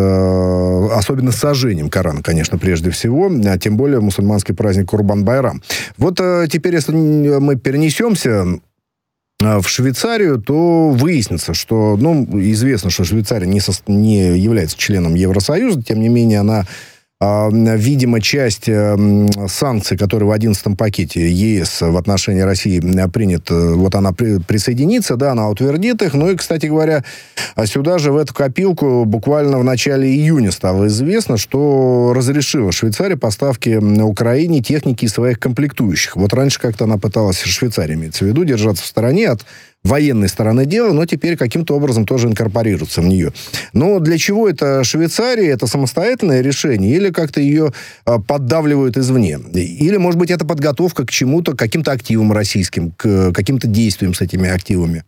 особенно 0.95 1.31
с 1.31 1.37
сожжением 1.37 1.89
Корана, 1.89 2.21
конечно, 2.21 2.59
прежде 2.59 2.91
всего, 2.91 3.27
а 3.47 3.57
тем 3.57 3.75
более 3.75 4.01
мусульманский 4.01 4.53
праздник 4.53 4.91
Курбан-Байрам. 4.91 5.63
Вот 5.97 6.17
теперь, 6.51 6.75
если 6.75 6.91
мы 6.91 7.55
перенесемся 7.55 8.59
в 9.39 9.63
Швейцарию, 9.67 10.41
то 10.41 10.89
выяснится, 10.89 11.53
что, 11.53 11.95
ну, 11.95 12.27
известно, 12.51 12.89
что 12.89 13.05
Швейцария 13.05 13.47
не, 13.47 13.61
со, 13.61 13.71
не 13.87 14.37
является 14.37 14.77
членом 14.77 15.15
Евросоюза, 15.15 15.81
тем 15.81 16.01
не 16.01 16.09
менее 16.09 16.41
она 16.41 16.59
а, 16.59 16.65
видимо, 17.21 18.21
часть 18.21 18.69
э, 18.69 19.27
санкций, 19.49 19.97
которые 19.97 20.29
в 20.29 20.31
11 20.31 20.77
пакете 20.77 21.29
ЕС 21.29 21.81
в 21.81 21.97
отношении 21.97 22.39
России 22.39 22.79
принят, 23.11 23.51
э, 23.51 23.73
вот 23.73 23.93
она 23.95 24.13
присоединится, 24.13 25.17
да, 25.17 25.33
она 25.33 25.49
утвердит 25.49 26.01
их. 26.01 26.13
Ну 26.13 26.31
и, 26.31 26.37
кстати 26.37 26.67
говоря, 26.67 27.03
а 27.55 27.67
сюда 27.67 27.97
же 27.97 28.13
в 28.13 28.17
эту 28.17 28.33
копилку 28.33 29.03
буквально 29.03 29.59
в 29.59 29.65
начале 29.65 30.09
июня 30.09 30.51
стало 30.51 30.87
известно, 30.87 31.35
что 31.35 32.13
разрешила 32.15 32.71
Швейцария 32.71 33.17
поставки 33.17 33.69
на 33.69 34.05
Украине 34.05 34.61
техники 34.61 35.05
своих 35.07 35.41
комплектующих. 35.41 36.15
Вот 36.15 36.33
раньше 36.33 36.61
как-то 36.61 36.85
она 36.85 36.97
пыталась, 36.97 37.41
Швейцария 37.41 37.95
имеется 37.95 38.23
в 38.23 38.29
виду, 38.29 38.45
держаться 38.45 38.83
в 38.83 38.87
стороне 38.87 39.27
от 39.27 39.45
военной 39.83 40.27
стороны 40.27 40.65
дела, 40.65 40.91
но 40.91 41.05
теперь 41.05 41.37
каким-то 41.37 41.75
образом 41.75 42.05
тоже 42.05 42.27
инкорпорируется 42.27 43.01
в 43.01 43.05
нее. 43.05 43.31
Но 43.73 43.99
для 43.99 44.17
чего 44.17 44.49
это 44.49 44.83
Швейцария? 44.83 45.49
Это 45.49 45.67
самостоятельное 45.67 46.41
решение 46.41 46.95
или 46.95 47.11
как-то 47.11 47.39
ее 47.39 47.73
а, 48.05 48.19
поддавливают 48.19 48.97
извне? 48.97 49.39
Или, 49.53 49.97
может 49.97 50.19
быть, 50.19 50.31
это 50.31 50.45
подготовка 50.45 51.05
к 51.05 51.11
чему-то, 51.11 51.53
к 51.53 51.59
каким-то 51.59 51.91
активам 51.91 52.31
российским, 52.33 52.91
к 52.91 53.31
каким-то 53.31 53.67
действиям 53.67 54.13
с 54.13 54.21
этими 54.21 54.49
активами? 54.49 55.03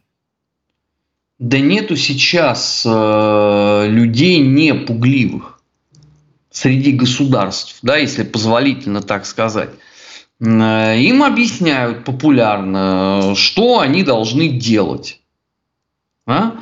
Да 1.39 1.57
нету 1.59 1.95
сейчас 1.95 2.83
э, 2.85 3.85
людей 3.89 4.39
не 4.39 4.75
пугливых 4.75 5.59
среди 6.51 6.91
государств, 6.91 7.79
да, 7.81 7.97
если 7.97 8.23
позволительно 8.23 9.01
так 9.01 9.25
сказать. 9.25 9.69
Э, 10.41 10.98
им 11.00 11.24
объясняют 11.24 12.03
популярно, 12.03 13.36
что 13.36 13.79
они 13.79 14.03
должны 14.03 14.48
делать. 14.50 15.21
А? 16.25 16.55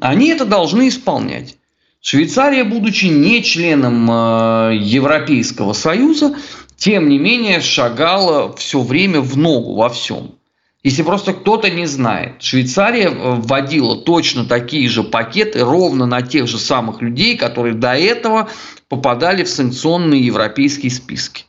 Они 0.00 0.28
это 0.28 0.44
должны 0.44 0.88
исполнять. 0.88 1.58
Швейцария, 2.00 2.64
будучи 2.64 3.06
не 3.06 3.42
членом 3.42 4.10
э, 4.10 4.76
Европейского 4.80 5.72
Союза, 5.74 6.36
тем 6.76 7.08
не 7.08 7.18
менее 7.18 7.60
шагала 7.60 8.54
все 8.56 8.80
время 8.80 9.20
в 9.20 9.36
ногу 9.36 9.74
во 9.74 9.88
всем. 9.88 10.36
Если 10.82 11.02
просто 11.02 11.34
кто-то 11.34 11.68
не 11.68 11.86
знает, 11.86 12.40
Швейцария 12.42 13.10
вводила 13.10 13.96
точно 13.96 14.44
такие 14.44 14.88
же 14.88 15.02
пакеты 15.02 15.64
ровно 15.64 16.06
на 16.06 16.22
тех 16.22 16.46
же 16.46 16.58
самых 16.58 17.02
людей, 17.02 17.36
которые 17.36 17.74
до 17.74 17.94
этого 17.94 18.48
попадали 18.88 19.42
в 19.42 19.48
санкционные 19.48 20.24
европейские 20.24 20.92
списки. 20.92 21.44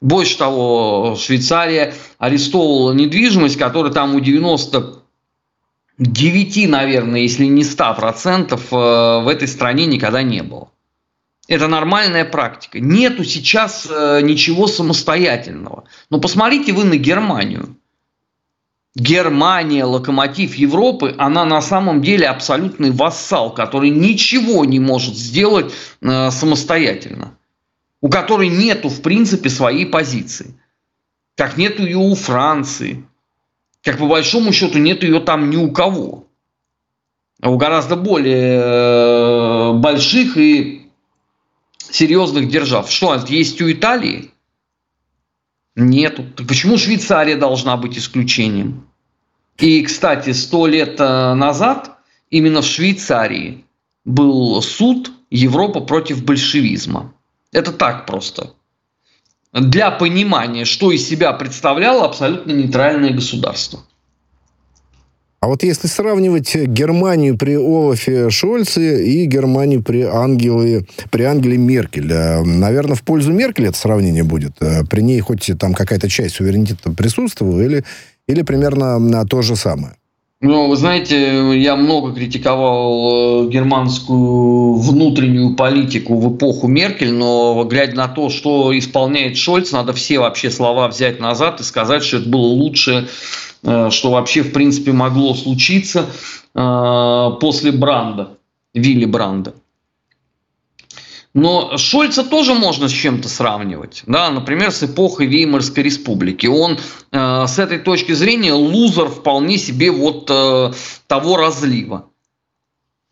Больше 0.00 0.38
того, 0.38 1.16
Швейцария 1.18 1.92
арестовывала 2.18 2.92
недвижимость, 2.92 3.58
которая 3.58 3.92
там 3.92 4.14
у 4.14 4.20
99, 4.20 6.68
наверное, 6.68 7.18
если 7.20 7.46
не 7.46 7.62
100% 7.62 8.54
э, 8.54 8.58
в 9.24 9.28
этой 9.28 9.48
стране 9.48 9.86
никогда 9.86 10.22
не 10.22 10.44
было. 10.44 10.68
Это 11.48 11.66
нормальная 11.66 12.24
практика. 12.24 12.78
Нету 12.78 13.24
сейчас 13.24 13.88
э, 13.90 14.20
ничего 14.22 14.68
самостоятельного. 14.68 15.82
Но 16.10 16.20
посмотрите 16.20 16.72
вы 16.72 16.84
на 16.84 16.96
Германию. 16.96 17.74
Германия, 18.94 19.84
локомотив 19.84 20.54
Европы, 20.54 21.12
она 21.18 21.44
на 21.44 21.60
самом 21.60 22.02
деле 22.02 22.28
абсолютный 22.28 22.92
вассал, 22.92 23.52
который 23.52 23.90
ничего 23.90 24.64
не 24.64 24.78
может 24.78 25.16
сделать 25.16 25.74
э, 26.02 26.30
самостоятельно 26.30 27.37
у 28.00 28.08
которой 28.08 28.48
нету, 28.48 28.88
в 28.88 29.02
принципе, 29.02 29.48
своей 29.48 29.86
позиции. 29.86 30.54
Как 31.36 31.56
нету 31.56 31.84
ее 31.84 31.98
у 31.98 32.14
Франции. 32.14 33.04
Как 33.82 33.98
по 33.98 34.06
большому 34.06 34.52
счету 34.52 34.78
нету 34.78 35.06
ее 35.06 35.20
там 35.20 35.50
ни 35.50 35.56
у 35.56 35.70
кого. 35.70 36.26
А 37.40 37.50
у 37.50 37.56
гораздо 37.56 37.96
более 37.96 38.60
э, 38.60 39.72
больших 39.74 40.36
и 40.36 40.90
серьезных 41.78 42.48
держав. 42.48 42.90
Что, 42.90 43.14
есть 43.28 43.62
у 43.62 43.70
Италии? 43.70 44.32
Нету. 45.76 46.24
Так 46.36 46.48
почему 46.48 46.76
Швейцария 46.76 47.36
должна 47.36 47.76
быть 47.76 47.96
исключением? 47.96 48.88
И, 49.58 49.82
кстати, 49.82 50.32
сто 50.32 50.66
лет 50.66 51.00
э, 51.00 51.34
назад 51.34 51.98
именно 52.30 52.62
в 52.62 52.66
Швейцарии 52.66 53.64
был 54.04 54.60
суд 54.62 55.12
Европа 55.30 55.80
против 55.80 56.24
большевизма. 56.24 57.14
Это 57.52 57.72
так 57.72 58.06
просто. 58.06 58.54
Для 59.52 59.90
понимания, 59.90 60.64
что 60.64 60.92
из 60.92 61.08
себя 61.08 61.32
представляло 61.32 62.04
абсолютно 62.04 62.52
нейтральное 62.52 63.12
государство. 63.12 63.80
А 65.40 65.46
вот 65.46 65.62
если 65.62 65.86
сравнивать 65.86 66.56
Германию 66.56 67.38
при 67.38 67.54
Олафе 67.54 68.28
Шольце 68.28 69.04
и 69.04 69.24
Германию 69.24 69.84
при 69.84 70.02
Ангеле, 70.02 70.84
при 71.10 71.22
Ангеле 71.22 71.56
Меркель, 71.56 72.12
э, 72.12 72.42
наверное, 72.42 72.96
в 72.96 73.04
пользу 73.04 73.32
Меркель 73.32 73.68
это 73.68 73.78
сравнение 73.78 74.24
будет. 74.24 74.60
Э, 74.60 74.84
при 74.84 75.00
ней 75.00 75.20
хоть 75.20 75.48
там 75.58 75.74
какая-то 75.74 76.08
часть 76.08 76.34
суверенитета 76.34 76.90
присутствовала, 76.90 77.60
или, 77.60 77.84
или 78.26 78.42
примерно 78.42 79.24
то 79.26 79.42
же 79.42 79.54
самое? 79.54 79.94
Ну, 80.40 80.68
вы 80.68 80.76
знаете, 80.76 81.58
я 81.58 81.74
много 81.74 82.14
критиковал 82.14 83.46
э, 83.46 83.48
германскую 83.48 84.74
внутреннюю 84.74 85.56
политику 85.56 86.16
в 86.16 86.36
эпоху 86.36 86.68
Меркель, 86.68 87.12
но 87.12 87.64
глядя 87.64 87.96
на 87.96 88.06
то, 88.06 88.30
что 88.30 88.76
исполняет 88.78 89.36
Шольц, 89.36 89.72
надо 89.72 89.92
все 89.94 90.20
вообще 90.20 90.52
слова 90.52 90.86
взять 90.86 91.18
назад 91.18 91.58
и 91.58 91.64
сказать, 91.64 92.04
что 92.04 92.18
это 92.18 92.28
было 92.28 92.46
лучшее, 92.46 93.08
э, 93.64 93.90
что 93.90 94.12
вообще 94.12 94.42
в 94.42 94.52
принципе 94.52 94.92
могло 94.92 95.34
случиться 95.34 96.06
э, 96.54 97.30
после 97.40 97.72
Бранда, 97.72 98.38
Вилли 98.74 99.06
Бранда. 99.06 99.54
Но 101.38 101.76
Шольца 101.78 102.24
тоже 102.24 102.54
можно 102.54 102.88
с 102.88 102.92
чем-то 102.92 103.28
сравнивать. 103.28 104.02
Да? 104.06 104.30
Например, 104.30 104.72
с 104.72 104.82
эпохой 104.82 105.26
Веймарской 105.26 105.84
республики. 105.84 106.46
Он 106.46 106.78
э, 107.12 107.46
с 107.46 107.58
этой 107.60 107.78
точки 107.78 108.12
зрения 108.12 108.52
лузер 108.52 109.08
вполне 109.08 109.56
себе 109.56 109.92
вот 109.92 110.28
э, 110.30 110.72
того 111.06 111.36
разлива. 111.36 112.06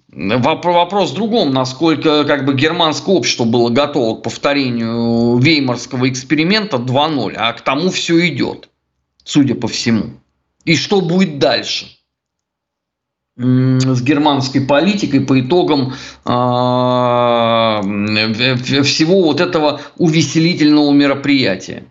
Вопрос 0.09 1.11
в 1.11 1.15
другом, 1.15 1.53
насколько 1.53 2.25
как 2.25 2.47
бы 2.47 2.55
германское 2.55 3.15
общество 3.15 3.45
было 3.45 3.69
готово 3.69 4.19
к 4.19 4.23
повторению 4.23 5.37
веймарского 5.39 6.09
эксперимента 6.09 6.79
2.0, 6.79 7.35
а 7.37 7.53
к 7.53 7.61
тому 7.61 7.91
все 7.91 8.27
идет, 8.29 8.71
судя 9.25 9.55
по 9.55 9.69
всему. 9.69 10.15
И 10.65 10.75
что 10.75 11.01
будет 11.01 11.39
дальше? 11.39 11.96
С 13.37 14.03
германской 14.03 14.63
политикой 14.63 15.21
по 15.21 15.39
итогам 15.39 15.93
а, 16.25 17.83
всего 17.83 19.23
вот 19.23 19.41
этого 19.41 19.83
увеселительного 19.99 20.91
мероприятия. 20.93 21.85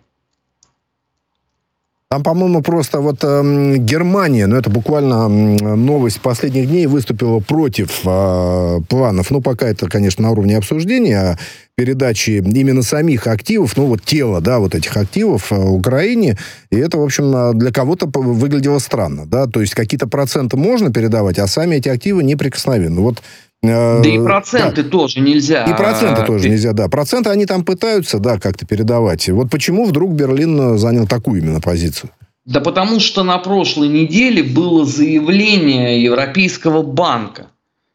Там, 2.08 2.22
по-моему, 2.22 2.62
просто 2.62 3.00
вот 3.00 3.18
э, 3.24 3.74
Германия, 3.78 4.46
ну 4.46 4.54
это 4.54 4.70
буквально 4.70 5.26
новость 5.26 6.20
последних 6.20 6.68
дней, 6.68 6.86
выступила 6.86 7.40
против 7.40 8.02
э, 8.04 8.80
планов. 8.88 9.32
Ну, 9.32 9.40
пока 9.40 9.66
это, 9.66 9.88
конечно, 9.88 10.22
на 10.22 10.30
уровне 10.30 10.56
обсуждения, 10.56 11.36
передачи 11.76 12.30
именно 12.30 12.82
самих 12.82 13.26
активов, 13.26 13.76
ну 13.76 13.86
вот 13.86 14.02
тела, 14.02 14.40
да, 14.40 14.60
вот 14.60 14.76
этих 14.76 14.96
активов 14.96 15.50
э, 15.50 15.56
Украине. 15.56 16.38
И 16.70 16.76
это, 16.76 16.96
в 16.96 17.02
общем, 17.02 17.34
а, 17.34 17.52
для 17.54 17.72
кого-то 17.72 18.06
выглядело 18.06 18.78
странно, 18.78 19.26
да. 19.26 19.46
То 19.46 19.60
есть 19.60 19.74
какие-то 19.74 20.06
проценты 20.06 20.56
можно 20.56 20.92
передавать, 20.92 21.40
а 21.40 21.48
сами 21.48 21.76
эти 21.76 21.88
активы 21.88 22.22
неприкосновенны. 22.22 23.00
Вот 23.00 23.20
Да 23.62 24.02
и 24.08 24.18
проценты 24.18 24.82
да. 24.82 24.90
тоже 24.90 25.20
нельзя. 25.20 25.64
И 25.64 25.74
проценты 25.74 26.24
тоже 26.24 26.48
нельзя, 26.48 26.72
да. 26.72 26.88
Проценты 26.88 27.30
они 27.30 27.46
там 27.46 27.64
пытаются, 27.64 28.18
да, 28.18 28.38
как-то 28.38 28.66
передавать. 28.66 29.28
Вот 29.28 29.50
почему 29.50 29.86
вдруг 29.86 30.12
Берлин 30.12 30.78
занял 30.78 31.06
такую 31.06 31.40
именно 31.40 31.60
позицию? 31.60 32.10
Да 32.44 32.60
потому 32.60 33.00
что 33.00 33.24
на 33.24 33.38
прошлой 33.38 33.88
неделе 33.88 34.42
было 34.44 34.86
заявление 34.86 36.02
Европейского 36.02 36.82
банка, 36.82 37.48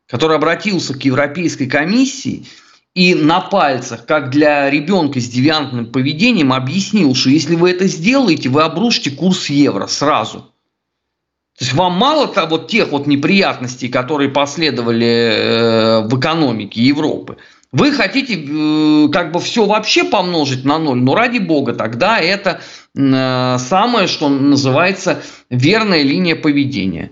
который 0.07 0.35
обратился 0.35 0.93
к 0.93 1.03
Европейской 1.03 1.67
комиссии 1.67 2.45
и 2.93 3.15
на 3.15 3.39
пальцах, 3.39 4.05
как 4.05 4.29
для 4.29 4.69
ребенка 4.69 5.21
с 5.21 5.29
девиантным 5.29 5.85
поведением, 5.85 6.51
объяснил, 6.51 7.15
что 7.15 7.29
если 7.29 7.55
вы 7.55 7.71
это 7.71 7.87
сделаете, 7.87 8.49
вы 8.49 8.63
обрушите 8.63 9.11
курс 9.11 9.49
евро 9.49 9.87
сразу. 9.87 10.50
То 11.61 11.65
есть 11.65 11.77
вам 11.77 11.93
мало 11.93 12.27
того, 12.27 12.57
вот 12.57 12.69
тех 12.69 12.89
вот 12.89 13.05
неприятностей, 13.05 13.87
которые 13.87 14.31
последовали 14.31 15.05
э, 15.05 16.01
в 16.07 16.19
экономике 16.19 16.81
Европы, 16.81 17.37
вы 17.71 17.91
хотите 17.91 18.33
э, 18.33 19.09
как 19.09 19.31
бы 19.31 19.39
все 19.39 19.67
вообще 19.67 20.03
помножить 20.03 20.65
на 20.65 20.79
ноль, 20.79 20.97
но 20.97 21.13
ради 21.13 21.37
бога, 21.37 21.75
тогда 21.75 22.17
это 22.17 22.61
э, 22.97 23.57
самое, 23.59 24.07
что 24.07 24.29
называется 24.29 25.21
верная 25.51 26.01
линия 26.01 26.35
поведения. 26.35 27.11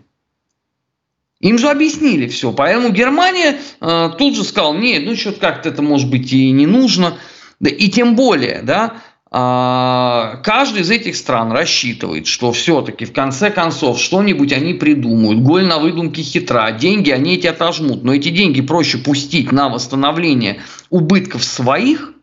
Им 1.41 1.59
же 1.59 1.69
объяснили 1.69 2.27
все, 2.27 2.51
поэтому 2.51 2.89
Германия 2.89 3.59
э, 3.79 4.09
тут 4.17 4.35
же 4.35 4.43
сказала, 4.43 4.75
нет, 4.75 5.03
ну 5.05 5.15
что-то 5.15 5.41
как-то 5.41 5.69
это 5.69 5.83
может 5.83 6.09
быть 6.09 6.33
и 6.33 6.49
не 6.49 6.65
нужно. 6.65 7.19
Да, 7.59 7.69
и 7.69 7.87
тем 7.89 8.15
более, 8.15 8.61
да, 8.63 8.95
каждый 9.31 10.81
из 10.81 10.89
этих 10.89 11.15
стран 11.15 11.51
рассчитывает, 11.51 12.25
что 12.25 12.51
все-таки 12.51 13.05
в 13.05 13.13
конце 13.13 13.51
концов 13.51 13.99
что-нибудь 13.99 14.51
они 14.53 14.73
придумают. 14.73 15.41
Голь 15.41 15.65
на 15.65 15.77
выдумке 15.77 16.23
хитра. 16.23 16.71
Деньги 16.71 17.11
они 17.11 17.35
эти 17.35 17.47
отожмут. 17.47 18.03
Но 18.03 18.13
эти 18.13 18.29
деньги 18.29 18.61
проще 18.61 18.97
пустить 18.97 19.51
на 19.51 19.69
восстановление 19.69 20.61
убытков 20.89 21.43
своих, 21.43 22.13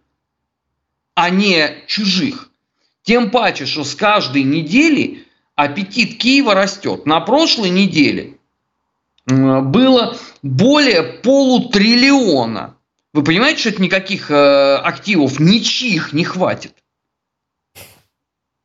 а 1.15 1.31
не 1.31 1.77
чужих. 1.87 2.51
Тем 3.05 3.31
паче, 3.31 3.67
что 3.67 3.85
с 3.85 3.95
каждой 3.95 4.43
недели 4.43 5.27
аппетит 5.55 6.19
Киева 6.19 6.55
растет. 6.55 7.07
На 7.07 7.21
прошлой 7.21 7.71
неделе 7.71 8.37
было 9.27 10.17
более 10.43 11.03
полутриллиона. 11.03 12.75
Вы 13.13 13.23
понимаете, 13.23 13.61
что 13.61 13.69
это 13.71 13.83
никаких 13.83 14.31
э, 14.31 14.77
активов 14.77 15.41
ничьих 15.41 16.13
не 16.13 16.25
хватит? 16.25 16.76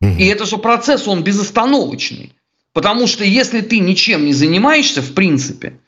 И 0.02 0.26
это 0.26 0.46
же 0.46 0.58
процесс, 0.58 1.08
он 1.08 1.24
безостановочный. 1.24 2.34
Потому 2.74 3.08
что 3.08 3.24
если 3.24 3.62
ты 3.62 3.80
ничем 3.80 4.26
не 4.26 4.34
занимаешься, 4.34 5.02
в 5.02 5.14
принципе, 5.14 5.80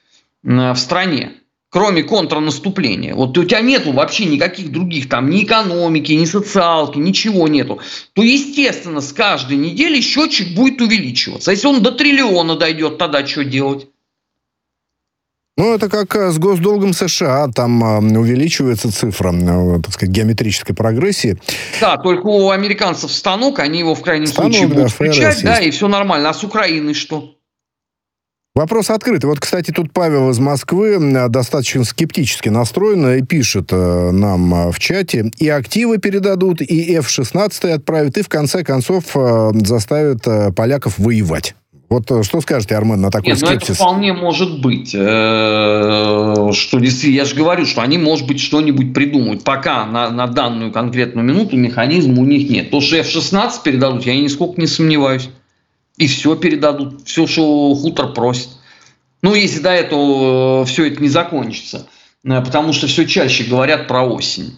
в 0.44 0.76
стране, 0.76 1.32
кроме 1.70 2.04
контрнаступления, 2.04 3.16
вот 3.16 3.36
у 3.38 3.44
тебя 3.44 3.62
нету 3.62 3.92
вообще 3.94 4.26
никаких 4.26 4.72
других 4.72 5.10
там 5.10 5.30
ни 5.30 5.44
экономики, 5.44 6.12
ни 6.12 6.26
социалки, 6.26 7.00
ничего 7.00 7.48
нету, 7.48 7.80
то, 8.14 8.22
естественно, 8.22 9.02
с 9.02 9.14
каждой 9.14 9.58
недели 9.58 10.00
счетчик 10.02 10.54
будет 10.54 10.82
увеличиваться. 10.82 11.50
А 11.50 11.54
если 11.54 11.68
он 11.68 11.82
до 11.82 11.92
триллиона 11.92 12.56
дойдет, 12.56 12.98
тогда 13.00 13.26
что 13.26 13.44
делать? 13.44 13.88
Ну, 15.56 15.76
это 15.76 15.88
как 15.88 16.16
э, 16.16 16.32
с 16.32 16.40
госдолгом 16.40 16.94
США, 16.94 17.48
там 17.48 17.84
э, 17.84 18.18
увеличивается 18.18 18.92
цифра, 18.92 19.32
э, 19.32 19.82
так 19.84 19.94
сказать, 19.94 20.14
геометрической 20.14 20.76
прогрессии. 20.76 21.38
Да, 21.80 21.98
только 21.98 22.26
у 22.26 22.50
американцев 22.50 23.12
станок, 23.12 23.60
они 23.60 23.80
его 23.80 23.94
в 23.94 24.02
крайнем 24.02 24.26
станок, 24.26 24.52
случае 24.52 24.68
будут 24.68 24.84
да, 24.86 24.90
включать, 24.90 25.44
да, 25.44 25.60
и 25.60 25.70
все 25.70 25.88
нормально. 25.88 26.30
А 26.30 26.34
с 26.34 26.44
Украиной 26.44 26.96
что? 26.96 27.36
Вопрос 28.56 28.90
открытый. 28.90 29.30
Вот, 29.30 29.40
кстати, 29.40 29.70
тут 29.72 29.94
Павел 29.94 30.32
из 30.32 30.40
Москвы 30.40 30.98
достаточно 31.30 31.84
скептически 31.84 32.50
настроен 32.50 33.08
и 33.16 33.22
пишет 33.24 33.72
нам 33.72 34.72
в 34.72 34.80
чате. 34.80 35.32
И 35.40 35.50
активы 35.50 35.98
передадут, 35.98 36.62
и 36.62 36.96
F-16 36.96 37.72
отправят, 37.72 38.18
и 38.18 38.22
в 38.22 38.30
конце 38.30 38.64
концов 38.64 39.06
заставят 39.54 40.56
поляков 40.56 41.00
воевать. 41.00 41.56
Вот 41.94 42.10
э, 42.10 42.24
что 42.24 42.42
скажете, 42.42 42.76
Армен, 42.76 43.02
на 43.02 43.12
такой 43.12 43.30
Нет, 43.30 43.38
скепсис? 43.38 43.68
Ну, 43.68 43.74
это 43.74 43.74
вполне 43.76 44.14
может 44.14 44.62
быть. 44.62 44.96
Э, 44.96 46.50
что 46.52 46.80
действительно, 46.80 47.18
я 47.18 47.26
же 47.26 47.36
говорю, 47.36 47.68
что 47.68 47.82
они, 47.82 48.00
может 48.00 48.26
быть, 48.26 48.40
что-нибудь 48.40 48.96
придумают. 48.96 49.44
Пока 49.44 49.86
на, 49.86 50.10
на 50.10 50.26
данную 50.26 50.72
конкретную 50.72 51.24
минуту 51.24 51.56
механизма 51.56 52.20
у 52.20 52.26
них 52.26 52.50
нет. 52.50 52.72
То, 52.72 52.82
что 52.82 52.98
F-16 52.98 53.62
передадут, 53.64 54.08
я 54.08 54.20
нисколько 54.20 54.60
не 54.60 54.66
сомневаюсь. 54.66 55.30
И 55.98 56.08
все 56.08 56.36
передадут. 56.36 57.06
Все, 57.06 57.28
что 57.28 57.76
хутор 57.76 58.14
просит. 58.14 58.50
Ну, 59.22 59.36
если 59.36 59.60
до 59.60 59.70
этого 59.70 60.64
э, 60.64 60.66
все 60.66 60.88
это 60.88 61.00
не 61.00 61.10
закончится. 61.10 61.86
Потому 62.24 62.74
что 62.74 62.88
все 62.88 63.06
чаще 63.06 63.44
говорят 63.44 63.88
про 63.88 64.02
осень. 64.02 64.58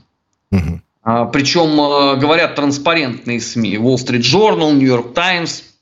Угу. 0.51 1.31
Причем 1.33 1.75
говорят 2.17 2.55
транспарентные 2.55 3.41
СМИ. 3.41 3.75
Wall 3.75 3.95
Street 3.95 4.21
Journal, 4.21 4.71
New 4.71 4.87
York 4.87 5.13
Times– 5.13 5.63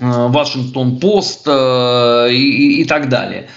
Вашингтон 0.00 0.98
Пост 0.98 1.42
э, 1.46 2.28
и, 2.30 2.82
и 2.82 2.84
так 2.84 3.08
далее. 3.08 3.48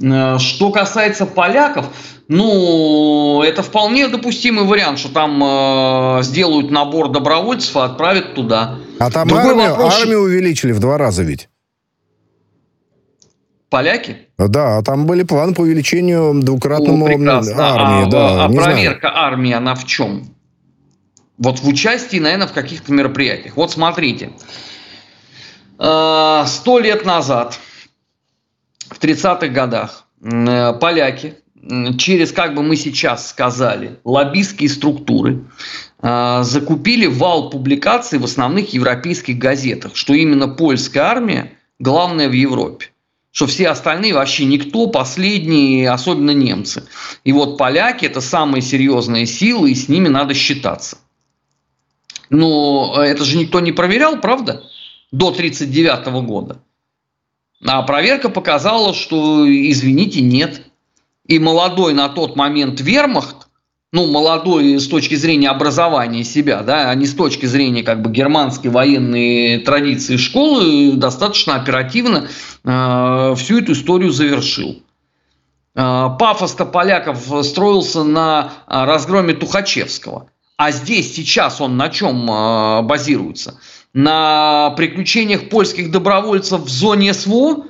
Э, 0.00 0.38
что 0.38 0.70
касается 0.70 1.26
поляков, 1.26 1.86
ну, 2.28 3.42
это 3.42 3.62
вполне 3.62 4.08
допустимый 4.08 4.64
вариант, 4.64 4.98
что 4.98 5.08
там 5.08 5.42
э, 5.42 6.22
сделают 6.22 6.70
набор 6.70 7.10
добровольцев 7.10 7.74
и 7.76 7.80
отправят 7.80 8.34
туда. 8.34 8.76
А 8.98 9.10
там 9.10 9.32
армию, 9.32 9.70
вопрос, 9.70 10.00
армию 10.00 10.20
увеличили 10.20 10.72
в 10.72 10.80
два 10.80 10.98
раза 10.98 11.22
ведь. 11.22 11.48
Поляки? 13.70 14.16
Да, 14.38 14.78
а 14.78 14.82
там 14.82 15.06
были 15.06 15.24
планы 15.24 15.54
по 15.54 15.62
увеличению 15.62 16.40
двукратному 16.42 17.06
О, 17.06 17.10
армии. 17.10 17.52
А, 17.54 18.06
да, 18.06 18.44
а 18.44 18.48
проверка 18.48 19.08
знаю. 19.08 19.26
армии, 19.26 19.52
она 19.52 19.74
в 19.74 19.84
чем? 19.84 20.30
Вот 21.38 21.60
в 21.60 21.68
участии, 21.68 22.18
наверное, 22.18 22.46
в 22.46 22.52
каких-то 22.52 22.92
мероприятиях. 22.92 23.56
Вот 23.56 23.70
смотрите. 23.70 24.30
Э, 25.78 26.44
сто 26.46 26.78
лет 26.78 27.04
назад, 27.04 27.58
в 28.90 28.98
30-х 28.98 29.48
годах, 29.48 30.06
э, 30.20 30.72
поляки 30.74 31.36
через, 31.98 32.32
как 32.32 32.54
бы 32.54 32.62
мы 32.62 32.76
сейчас 32.76 33.28
сказали, 33.28 33.98
лоббистские 34.04 34.68
структуры 34.68 35.44
э, 36.02 36.40
закупили 36.42 37.06
вал 37.06 37.50
публикаций 37.50 38.18
в 38.18 38.24
основных 38.24 38.72
европейских 38.72 39.38
газетах, 39.38 39.94
что 39.94 40.14
именно 40.14 40.48
польская 40.48 41.00
армия 41.00 41.52
главная 41.78 42.28
в 42.28 42.32
Европе 42.32 42.86
что 43.30 43.46
все 43.46 43.68
остальные 43.68 44.14
вообще 44.14 44.46
никто, 44.46 44.88
последние, 44.88 45.90
особенно 45.90 46.32
немцы. 46.32 46.88
И 47.22 47.30
вот 47.30 47.56
поляки– 47.56 48.04
это 48.06 48.20
самые 48.20 48.62
серьезные 48.62 49.26
силы, 49.26 49.70
и 49.70 49.76
с 49.76 49.88
ними 49.88 50.08
надо 50.08 50.34
считаться. 50.34 50.98
Но 52.30 53.00
это 53.00 53.24
же 53.24 53.36
никто 53.36 53.60
не 53.60 53.70
проверял, 53.70 54.20
правда? 54.20 54.64
До 55.10 55.28
1939 55.28 56.26
года. 56.26 56.62
А 57.66 57.82
проверка 57.82 58.28
показала, 58.28 58.94
что, 58.94 59.44
извините, 59.46 60.20
нет. 60.20 60.62
И 61.26 61.38
молодой 61.38 61.92
на 61.92 62.08
тот 62.08 62.36
момент 62.36 62.80
вермахт, 62.80 63.48
ну, 63.92 64.06
молодой 64.06 64.78
с 64.78 64.86
точки 64.86 65.14
зрения 65.14 65.48
образования 65.48 66.22
себя, 66.24 66.62
да, 66.62 66.90
а 66.90 66.94
не 66.94 67.06
с 67.06 67.14
точки 67.14 67.46
зрения 67.46 67.82
как 67.82 68.02
бы 68.02 68.10
германской 68.10 68.70
военной 68.70 69.60
традиции 69.60 70.16
школы, 70.16 70.92
достаточно 70.92 71.54
оперативно 71.54 72.28
э, 72.64 73.34
всю 73.36 73.58
эту 73.58 73.72
историю 73.72 74.10
завершил. 74.10 74.82
Э, 75.74 76.10
пафос-то 76.18 76.66
поляков 76.66 77.30
строился 77.44 78.04
на 78.04 78.52
разгроме 78.66 79.34
Тухачевского. 79.34 80.28
А 80.58 80.70
здесь 80.70 81.14
сейчас 81.14 81.60
он 81.60 81.76
на 81.76 81.88
чем 81.88 82.30
э, 82.30 82.82
базируется? 82.82 83.58
На 83.94 84.70
приключениях 84.70 85.48
польских 85.48 85.90
добровольцев 85.90 86.62
в 86.62 86.68
зоне 86.68 87.14
СВО, 87.14 87.66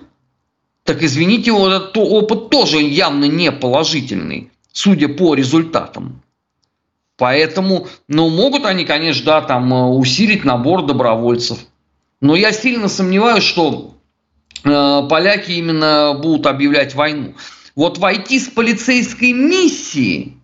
так 0.85 1.03
извините, 1.03 1.53
вот 1.53 1.73
этот 1.73 1.97
опыт 1.97 2.51
тоже 2.51 2.79
явно 2.79 3.27
не 3.27 3.53
положительный, 3.53 4.51
судя 4.73 5.09
по 5.09 5.35
результатам. 5.35 6.23
Поэтому, 7.19 7.89
ну, 8.07 8.31
могут 8.31 8.65
они, 8.65 8.85
конечно, 8.85 9.25
да, 9.25 9.41
там 9.43 9.75
э, 9.75 9.87
усилить 9.89 10.45
набор 10.45 10.87
добровольцев. 10.87 11.59
Но 12.21 12.37
я 12.37 12.53
сильно 12.53 12.89
сомневаюсь, 12.89 13.43
что 13.43 13.95
э, 14.65 15.03
поляки 15.11 15.51
именно 15.51 16.17
будут 16.21 16.47
объявлять 16.47 16.95
войну. 16.95 17.35
Вот 17.75 17.99
войти 17.99 18.39
с 18.39 18.49
полицейской 18.49 19.33
миссией 19.33 20.38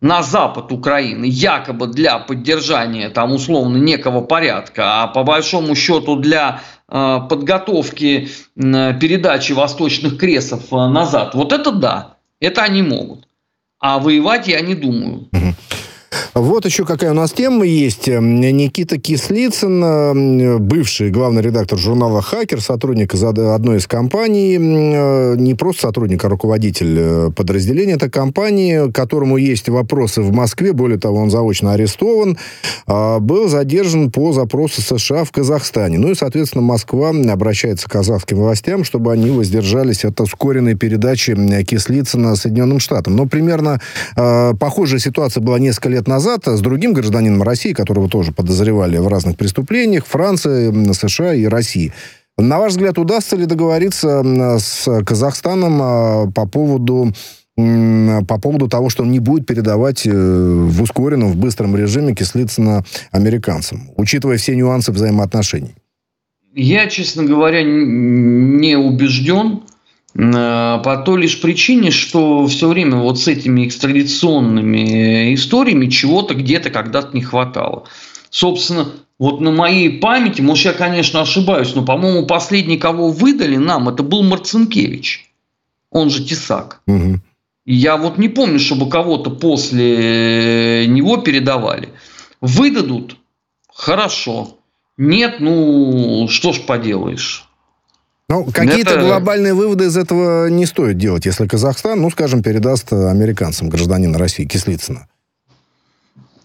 на 0.00 0.22
запад 0.22 0.72
Украины, 0.72 1.24
якобы 1.24 1.86
для 1.86 2.18
поддержания 2.18 3.08
там 3.08 3.32
условно 3.32 3.76
некого 3.76 4.20
порядка, 4.20 5.02
а 5.02 5.06
по 5.06 5.24
большому 5.24 5.74
счету 5.74 6.16
для 6.16 6.60
э, 6.88 7.20
подготовки 7.28 8.28
э, 8.28 8.98
передачи 8.98 9.52
восточных 9.52 10.18
кресов 10.18 10.72
э, 10.72 10.76
назад. 10.88 11.34
Вот 11.34 11.52
это 11.52 11.72
да, 11.72 12.16
это 12.40 12.62
они 12.62 12.82
могут. 12.82 13.26
А 13.78 13.98
воевать 13.98 14.48
я 14.48 14.60
не 14.60 14.74
думаю. 14.74 15.28
Вот 16.36 16.66
еще 16.66 16.84
какая 16.84 17.12
у 17.12 17.14
нас 17.14 17.32
тема 17.32 17.64
есть. 17.64 18.08
Никита 18.08 18.98
Кислицын, 19.00 20.58
бывший 20.60 21.10
главный 21.10 21.40
редактор 21.40 21.78
журнала 21.78 22.20
«Хакер», 22.20 22.60
сотрудник 22.60 23.14
одной 23.14 23.78
из 23.78 23.86
компаний, 23.86 24.58
не 24.58 25.54
просто 25.54 25.86
сотрудник, 25.86 26.22
а 26.26 26.28
руководитель 26.28 26.96
э, 26.98 27.30
подразделения 27.34 27.94
этой 27.94 28.10
компании, 28.10 28.92
которому 28.92 29.38
есть 29.38 29.70
вопросы 29.70 30.20
в 30.20 30.30
Москве, 30.30 30.74
более 30.74 30.98
того, 30.98 31.20
он 31.20 31.30
заочно 31.30 31.72
арестован, 31.72 32.36
а, 32.86 33.18
был 33.18 33.48
задержан 33.48 34.12
по 34.12 34.32
запросу 34.34 34.82
США 34.82 35.24
в 35.24 35.32
Казахстане. 35.32 35.98
Ну 35.98 36.10
и, 36.10 36.14
соответственно, 36.14 36.60
Москва 36.60 37.14
обращается 37.32 37.88
к 37.88 37.92
казахским 37.92 38.36
властям, 38.36 38.84
чтобы 38.84 39.10
они 39.10 39.30
воздержались 39.30 40.04
от 40.04 40.20
ускоренной 40.20 40.74
передачи 40.74 41.34
Кислицына 41.64 42.36
Соединенным 42.36 42.78
Штатам. 42.78 43.16
Но 43.16 43.24
примерно 43.24 43.80
э, 44.16 44.52
похожая 44.60 45.00
ситуация 45.00 45.40
была 45.40 45.58
несколько 45.58 45.88
лет 45.88 46.06
назад 46.06 46.25
назад 46.26 46.58
с 46.58 46.60
другим 46.60 46.92
гражданином 46.92 47.42
России, 47.42 47.72
которого 47.72 48.08
тоже 48.08 48.32
подозревали 48.32 48.98
в 48.98 49.08
разных 49.08 49.36
преступлениях, 49.36 50.06
Франции, 50.06 50.92
США 50.92 51.34
и 51.34 51.46
России. 51.46 51.92
На 52.36 52.58
ваш 52.58 52.72
взгляд, 52.72 52.98
удастся 52.98 53.36
ли 53.36 53.46
договориться 53.46 54.22
с 54.58 55.04
Казахстаном 55.04 55.78
а, 55.80 56.30
по 56.34 56.46
поводу 56.46 57.12
по 57.56 58.38
поводу 58.38 58.68
того, 58.68 58.90
что 58.90 59.02
он 59.02 59.10
не 59.10 59.18
будет 59.18 59.46
передавать 59.46 60.06
э, 60.06 60.10
в 60.12 60.82
ускоренном, 60.82 61.32
в 61.32 61.36
быстром 61.36 61.74
режиме 61.74 62.14
Кислицына 62.14 62.84
американцам, 63.12 63.88
учитывая 63.96 64.36
все 64.36 64.54
нюансы 64.54 64.92
взаимоотношений? 64.92 65.74
Я, 66.54 66.86
честно 66.86 67.24
говоря, 67.24 67.62
не 67.64 68.76
убежден. 68.76 69.62
Э, 70.18 70.80
по 70.82 70.96
той 71.04 71.22
лишь 71.22 71.40
причине, 71.40 71.90
что 71.90 72.46
все 72.46 72.68
время 72.68 72.96
вот 72.96 73.18
с 73.18 73.28
этими 73.28 73.66
экстрадиционными 73.66 75.34
историями 75.34 75.88
чего-то 75.88 76.34
где-то 76.34 76.70
когда-то 76.70 77.14
не 77.14 77.22
хватало. 77.22 77.84
Собственно, 78.30 78.88
вот 79.18 79.40
на 79.40 79.50
моей 79.50 79.98
памяти, 79.98 80.40
может, 80.40 80.64
я, 80.66 80.72
конечно, 80.72 81.20
ошибаюсь, 81.20 81.74
но, 81.74 81.84
по-моему, 81.84 82.26
последний, 82.26 82.78
кого 82.78 83.10
выдали 83.10 83.56
нам, 83.56 83.88
это 83.88 84.02
был 84.02 84.22
Марцинкевич. 84.22 85.30
Он 85.90 86.10
же 86.10 86.24
Тесак. 86.24 86.80
Угу. 86.86 87.20
Я 87.66 87.96
вот 87.96 88.18
не 88.18 88.28
помню, 88.28 88.58
чтобы 88.58 88.88
кого-то 88.88 89.30
после 89.30 90.86
него 90.86 91.18
передавали. 91.18 91.90
Выдадут– 92.40 93.16
хорошо. 93.74 94.58
Нет, 94.96 95.36
ну, 95.40 96.26
что 96.28 96.52
ж 96.52 96.60
поделаешь. 96.60 97.45
Ну, 98.28 98.44
какие-то 98.52 98.94
это... 98.94 99.00
глобальные 99.00 99.54
выводы 99.54 99.84
из 99.84 99.96
этого 99.96 100.48
не 100.48 100.66
стоит 100.66 100.98
делать, 100.98 101.26
если 101.26 101.46
Казахстан, 101.46 102.00
ну, 102.00 102.10
скажем, 102.10 102.42
передаст 102.42 102.92
американцам 102.92 103.68
гражданина 103.68 104.18
России 104.18 104.44
Кислицына. 104.44 105.06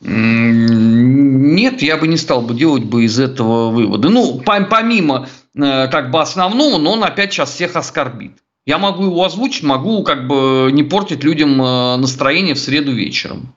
Нет, 0.01 1.81
я 1.81 1.97
бы 1.97 2.07
не 2.07 2.17
стал 2.17 2.41
бы 2.41 2.55
делать 2.55 2.85
бы 2.85 3.05
из 3.05 3.19
этого 3.19 3.69
выводы. 3.71 4.09
Ну, 4.09 4.41
помимо 4.43 5.27
э, 5.55 5.87
как 5.89 6.11
бы 6.11 6.21
основного, 6.21 6.77
но 6.77 6.93
он 6.93 7.03
опять 7.03 7.33
сейчас 7.33 7.51
всех 7.51 7.75
оскорбит. 7.75 8.33
Я 8.65 8.77
могу 8.77 9.05
его 9.05 9.23
озвучить, 9.23 9.63
могу 9.63 10.03
как 10.03 10.27
бы 10.27 10.69
не 10.71 10.83
портить 10.83 11.23
людям 11.23 11.61
э, 11.61 11.97
настроение 11.97 12.55
в 12.55 12.59
среду 12.59 12.91
вечером. 12.91 13.55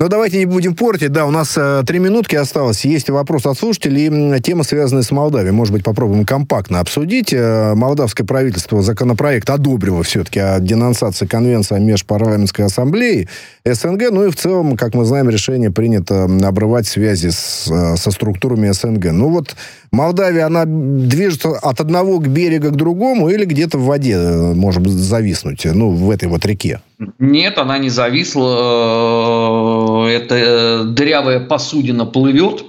Но 0.00 0.08
давайте 0.08 0.38
не 0.38 0.46
будем 0.46 0.74
портить. 0.74 1.12
Да, 1.12 1.26
у 1.26 1.30
нас 1.30 1.56
э, 1.56 1.84
три 1.86 2.00
минутки 2.00 2.34
осталось. 2.34 2.84
Есть 2.84 3.08
вопрос 3.08 3.46
от 3.46 3.56
слушателей. 3.56 4.40
Тема, 4.40 4.64
связанная 4.64 5.04
с 5.04 5.12
Молдавией. 5.12 5.52
Может 5.52 5.72
быть, 5.72 5.84
попробуем 5.84 6.24
компактно 6.24 6.80
обсудить. 6.80 7.32
Э, 7.32 7.74
молдавское 7.74 8.26
правительство 8.26 8.82
законопроект 8.82 9.48
одобрило 9.48 10.02
все-таки 10.02 10.40
о 10.40 10.58
денонсации 10.58 11.26
конвенции 11.26 11.76
о 11.76 11.78
межпарламентской 11.78 12.64
ассамблее 12.64 13.28
СНГ. 13.64 14.10
Ну 14.10 14.26
и 14.26 14.30
в 14.30 14.36
целом, 14.36 14.76
как 14.76 14.94
мы 14.94 15.04
знаем, 15.04 15.30
решение 15.30 15.70
принято 15.70 16.24
обрывать 16.24 16.88
связи 16.88 17.28
с, 17.28 17.68
э, 17.70 17.96
со 17.96 18.10
структурами 18.10 18.72
СНГ. 18.72 19.12
Ну 19.12 19.28
вот 19.28 19.54
Молдавия, 19.92 20.46
она 20.46 20.64
движется 20.64 21.50
от 21.50 21.80
одного 21.80 22.18
к 22.18 22.26
берега 22.26 22.70
к 22.70 22.76
другому 22.76 23.28
или 23.28 23.44
где-то 23.44 23.76
в 23.76 23.84
воде 23.84 24.14
э, 24.14 24.54
может 24.54 24.88
зависнуть, 24.88 25.66
ну, 25.66 25.90
в 25.90 26.10
этой 26.10 26.28
вот 26.28 26.46
реке? 26.46 26.80
Нет, 27.18 27.58
она 27.58 27.76
не 27.76 27.90
зависла. 27.90 30.08
Э, 30.08 30.08
эта 30.08 30.34
э, 30.34 30.84
дырявая 30.84 31.40
посудина 31.40 32.06
плывет. 32.06 32.64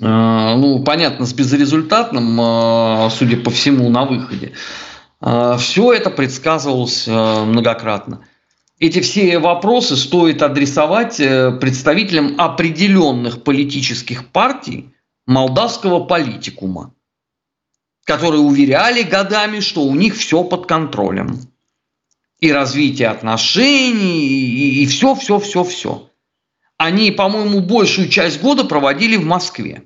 Ну, 0.00 0.82
понятно, 0.84 1.26
с 1.26 1.32
безрезультатным, 1.32 3.10
судя 3.10 3.36
по 3.36 3.50
всему, 3.50 3.88
на 3.88 4.04
выходе. 4.04 4.52
Все 5.20 5.92
это 5.92 6.10
предсказывалось 6.10 7.06
многократно. 7.06 8.24
Эти 8.80 9.00
все 9.00 9.38
вопросы 9.38 9.96
стоит 9.96 10.42
адресовать 10.42 11.18
представителям 11.18 12.34
определенных 12.38 13.44
политических 13.44 14.26
партий, 14.26 14.92
молдавского 15.32 16.04
политикума, 16.04 16.94
которые 18.04 18.42
уверяли 18.42 19.02
годами, 19.02 19.60
что 19.60 19.82
у 19.82 19.94
них 19.94 20.16
все 20.16 20.44
под 20.44 20.66
контролем. 20.66 21.40
И 22.38 22.50
развитие 22.50 23.08
отношений, 23.08 24.26
и, 24.26 24.82
и 24.82 24.86
все, 24.86 25.14
все, 25.14 25.38
все, 25.38 25.62
все. 25.64 26.10
Они, 26.76 27.12
по-моему, 27.12 27.60
большую 27.60 28.08
часть 28.08 28.40
года 28.40 28.64
проводили 28.64 29.16
в 29.16 29.24
Москве, 29.24 29.84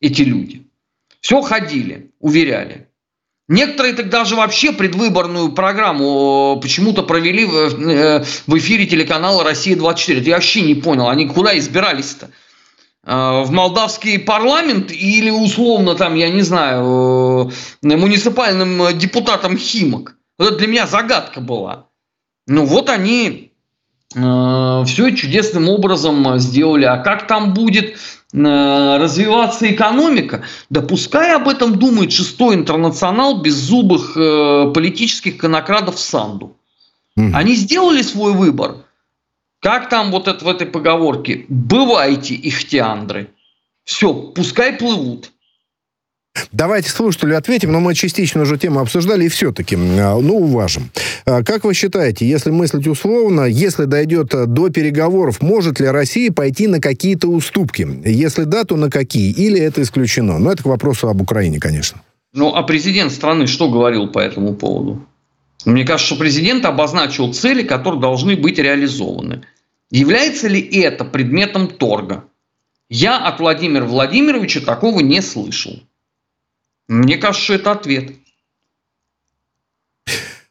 эти 0.00 0.22
люди. 0.22 0.66
Все 1.20 1.40
ходили, 1.40 2.12
уверяли. 2.18 2.88
Некоторые 3.46 3.94
тогда 3.94 4.24
же 4.24 4.36
вообще 4.36 4.72
предвыборную 4.72 5.52
программу 5.52 6.58
почему-то 6.60 7.02
провели 7.02 7.44
в 7.44 7.54
э, 7.54 8.24
эфире 8.56 8.86
телеканала 8.86 9.44
«Россия-24». 9.44 10.20
Я 10.22 10.34
вообще 10.34 10.62
не 10.62 10.74
понял, 10.74 11.08
они 11.08 11.26
куда 11.26 11.56
избирались-то? 11.56 12.30
Э, 13.06 13.42
в 13.44 13.50
молдавский 13.50 14.18
парламент 14.18 14.90
или 14.90 15.30
условно 15.30 15.94
там, 15.94 16.14
я 16.14 16.30
не 16.30 16.42
знаю, 16.42 17.50
э, 17.82 17.96
муниципальным 17.96 18.96
депутатом 18.96 19.58
Химок. 19.58 20.16
Это 20.38 20.56
для 20.56 20.66
меня 20.66 20.86
загадка 20.86 21.40
была. 21.40 21.86
Ну 22.46 22.64
вот 22.64 22.88
они 22.88 23.52
э, 24.14 24.82
все 24.86 25.10
чудесным 25.10 25.68
образом 25.68 26.38
сделали. 26.38 26.84
А 26.86 26.98
как 26.98 27.26
там 27.26 27.52
будет 27.52 27.96
развиваться 28.32 29.70
экономика? 29.70 30.42
Да 30.68 30.80
пускай 30.80 31.36
об 31.36 31.46
этом 31.46 31.78
думает 31.78 32.10
шестой 32.10 32.56
интернационал 32.56 33.40
беззубых 33.40 34.14
политических 34.74 35.36
конокрадов 35.36 36.00
Санду. 36.00 36.56
Угу. 37.16 37.30
Они 37.32 37.54
сделали 37.54 38.02
свой 38.02 38.32
выбор. 38.32 38.83
Как 39.64 39.88
там 39.88 40.10
вот 40.10 40.28
это 40.28 40.44
в 40.44 40.48
этой 40.48 40.66
поговорке? 40.66 41.46
Бывайте 41.48 42.34
ихтиандры. 42.34 43.30
Все, 43.84 44.12
пускай 44.12 44.74
плывут. 44.74 45.30
Давайте 46.52 46.90
слушателю 46.90 47.38
ответим, 47.38 47.72
но 47.72 47.80
мы 47.80 47.94
частично 47.94 48.42
уже 48.42 48.58
тему 48.58 48.80
обсуждали, 48.80 49.24
и 49.24 49.28
все-таки, 49.28 49.74
а, 49.74 50.18
ну, 50.20 50.36
уважим. 50.36 50.90
А, 51.24 51.42
как 51.42 51.64
вы 51.64 51.72
считаете, 51.72 52.28
если 52.28 52.50
мыслить 52.50 52.86
условно, 52.86 53.46
если 53.46 53.86
дойдет 53.86 54.34
до 54.52 54.68
переговоров, 54.68 55.40
может 55.40 55.80
ли 55.80 55.86
Россия 55.86 56.30
пойти 56.30 56.66
на 56.66 56.78
какие-то 56.78 57.28
уступки? 57.28 57.88
Если 58.04 58.44
да, 58.44 58.64
то 58.64 58.76
на 58.76 58.90
какие? 58.90 59.32
Или 59.32 59.58
это 59.58 59.80
исключено? 59.80 60.38
Но 60.38 60.52
это 60.52 60.62
к 60.62 60.66
вопросу 60.66 61.08
об 61.08 61.22
Украине, 61.22 61.58
конечно. 61.58 62.02
Ну, 62.34 62.54
а 62.54 62.62
президент 62.64 63.12
страны 63.12 63.46
что 63.46 63.70
говорил 63.70 64.08
по 64.08 64.18
этому 64.18 64.54
поводу? 64.54 65.06
Мне 65.64 65.86
кажется, 65.86 66.08
что 66.14 66.16
президент 66.16 66.66
обозначил 66.66 67.32
цели, 67.32 67.62
которые 67.62 68.02
должны 68.02 68.36
быть 68.36 68.58
реализованы. 68.58 69.44
Является 69.90 70.48
ли 70.48 70.60
это 70.60 71.04
предметом 71.04 71.68
торга? 71.68 72.28
Я 72.88 73.18
от 73.18 73.40
Владимира 73.40 73.84
Владимировича 73.84 74.60
такого 74.60 75.00
не 75.00 75.20
слышал. 75.20 75.80
Мне 76.88 77.16
кажется, 77.16 77.54
это 77.54 77.72
ответ. 77.72 78.12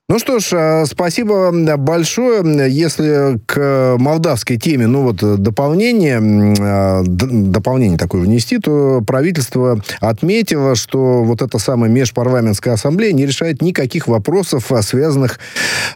Ну 0.10 0.20
что 0.20 0.40
ж, 0.40 0.50
а, 0.54 0.86
спасибо 0.86 1.52
большое. 1.78 2.44
Если 2.70 3.40
к 3.46 3.96
молдавской 3.98 4.58
теме, 4.58 4.86
ну 4.86 5.04
вот 5.04 5.42
дополнение, 5.42 6.20
а, 6.60 7.04
дополнение 7.06 7.98
такое 7.98 8.22
внести, 8.22 8.58
то 8.58 9.02
правительство 9.08 9.82
отметило, 10.02 10.76
что 10.76 11.24
вот 11.24 11.42
эта 11.42 11.58
самая 11.58 11.90
межпарламентская 11.90 12.74
ассамблея 12.74 13.14
не 13.14 13.26
решает 13.26 13.62
никаких 13.62 14.10
вопросов, 14.10 14.74
а, 14.74 14.82
связанных 14.82 15.40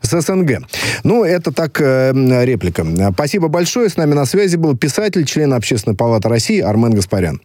с 0.01 0.17
СНГ. 0.21 0.61
Ну, 1.03 1.25
это 1.25 1.51
так 1.51 1.81
э, 1.81 2.13
реплика. 2.45 2.85
Спасибо 3.13 3.49
большое. 3.49 3.89
С 3.89 3.97
нами 3.97 4.13
на 4.13 4.25
связи 4.25 4.55
был 4.55 4.77
писатель, 4.77 5.25
член 5.25 5.53
Общественной 5.53 5.97
палаты 5.97 6.29
России 6.29 6.61
Армен 6.61 6.93
Гаспарян. 6.93 7.41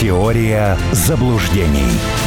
Теория 0.00 0.76
заблуждений. 0.92 2.19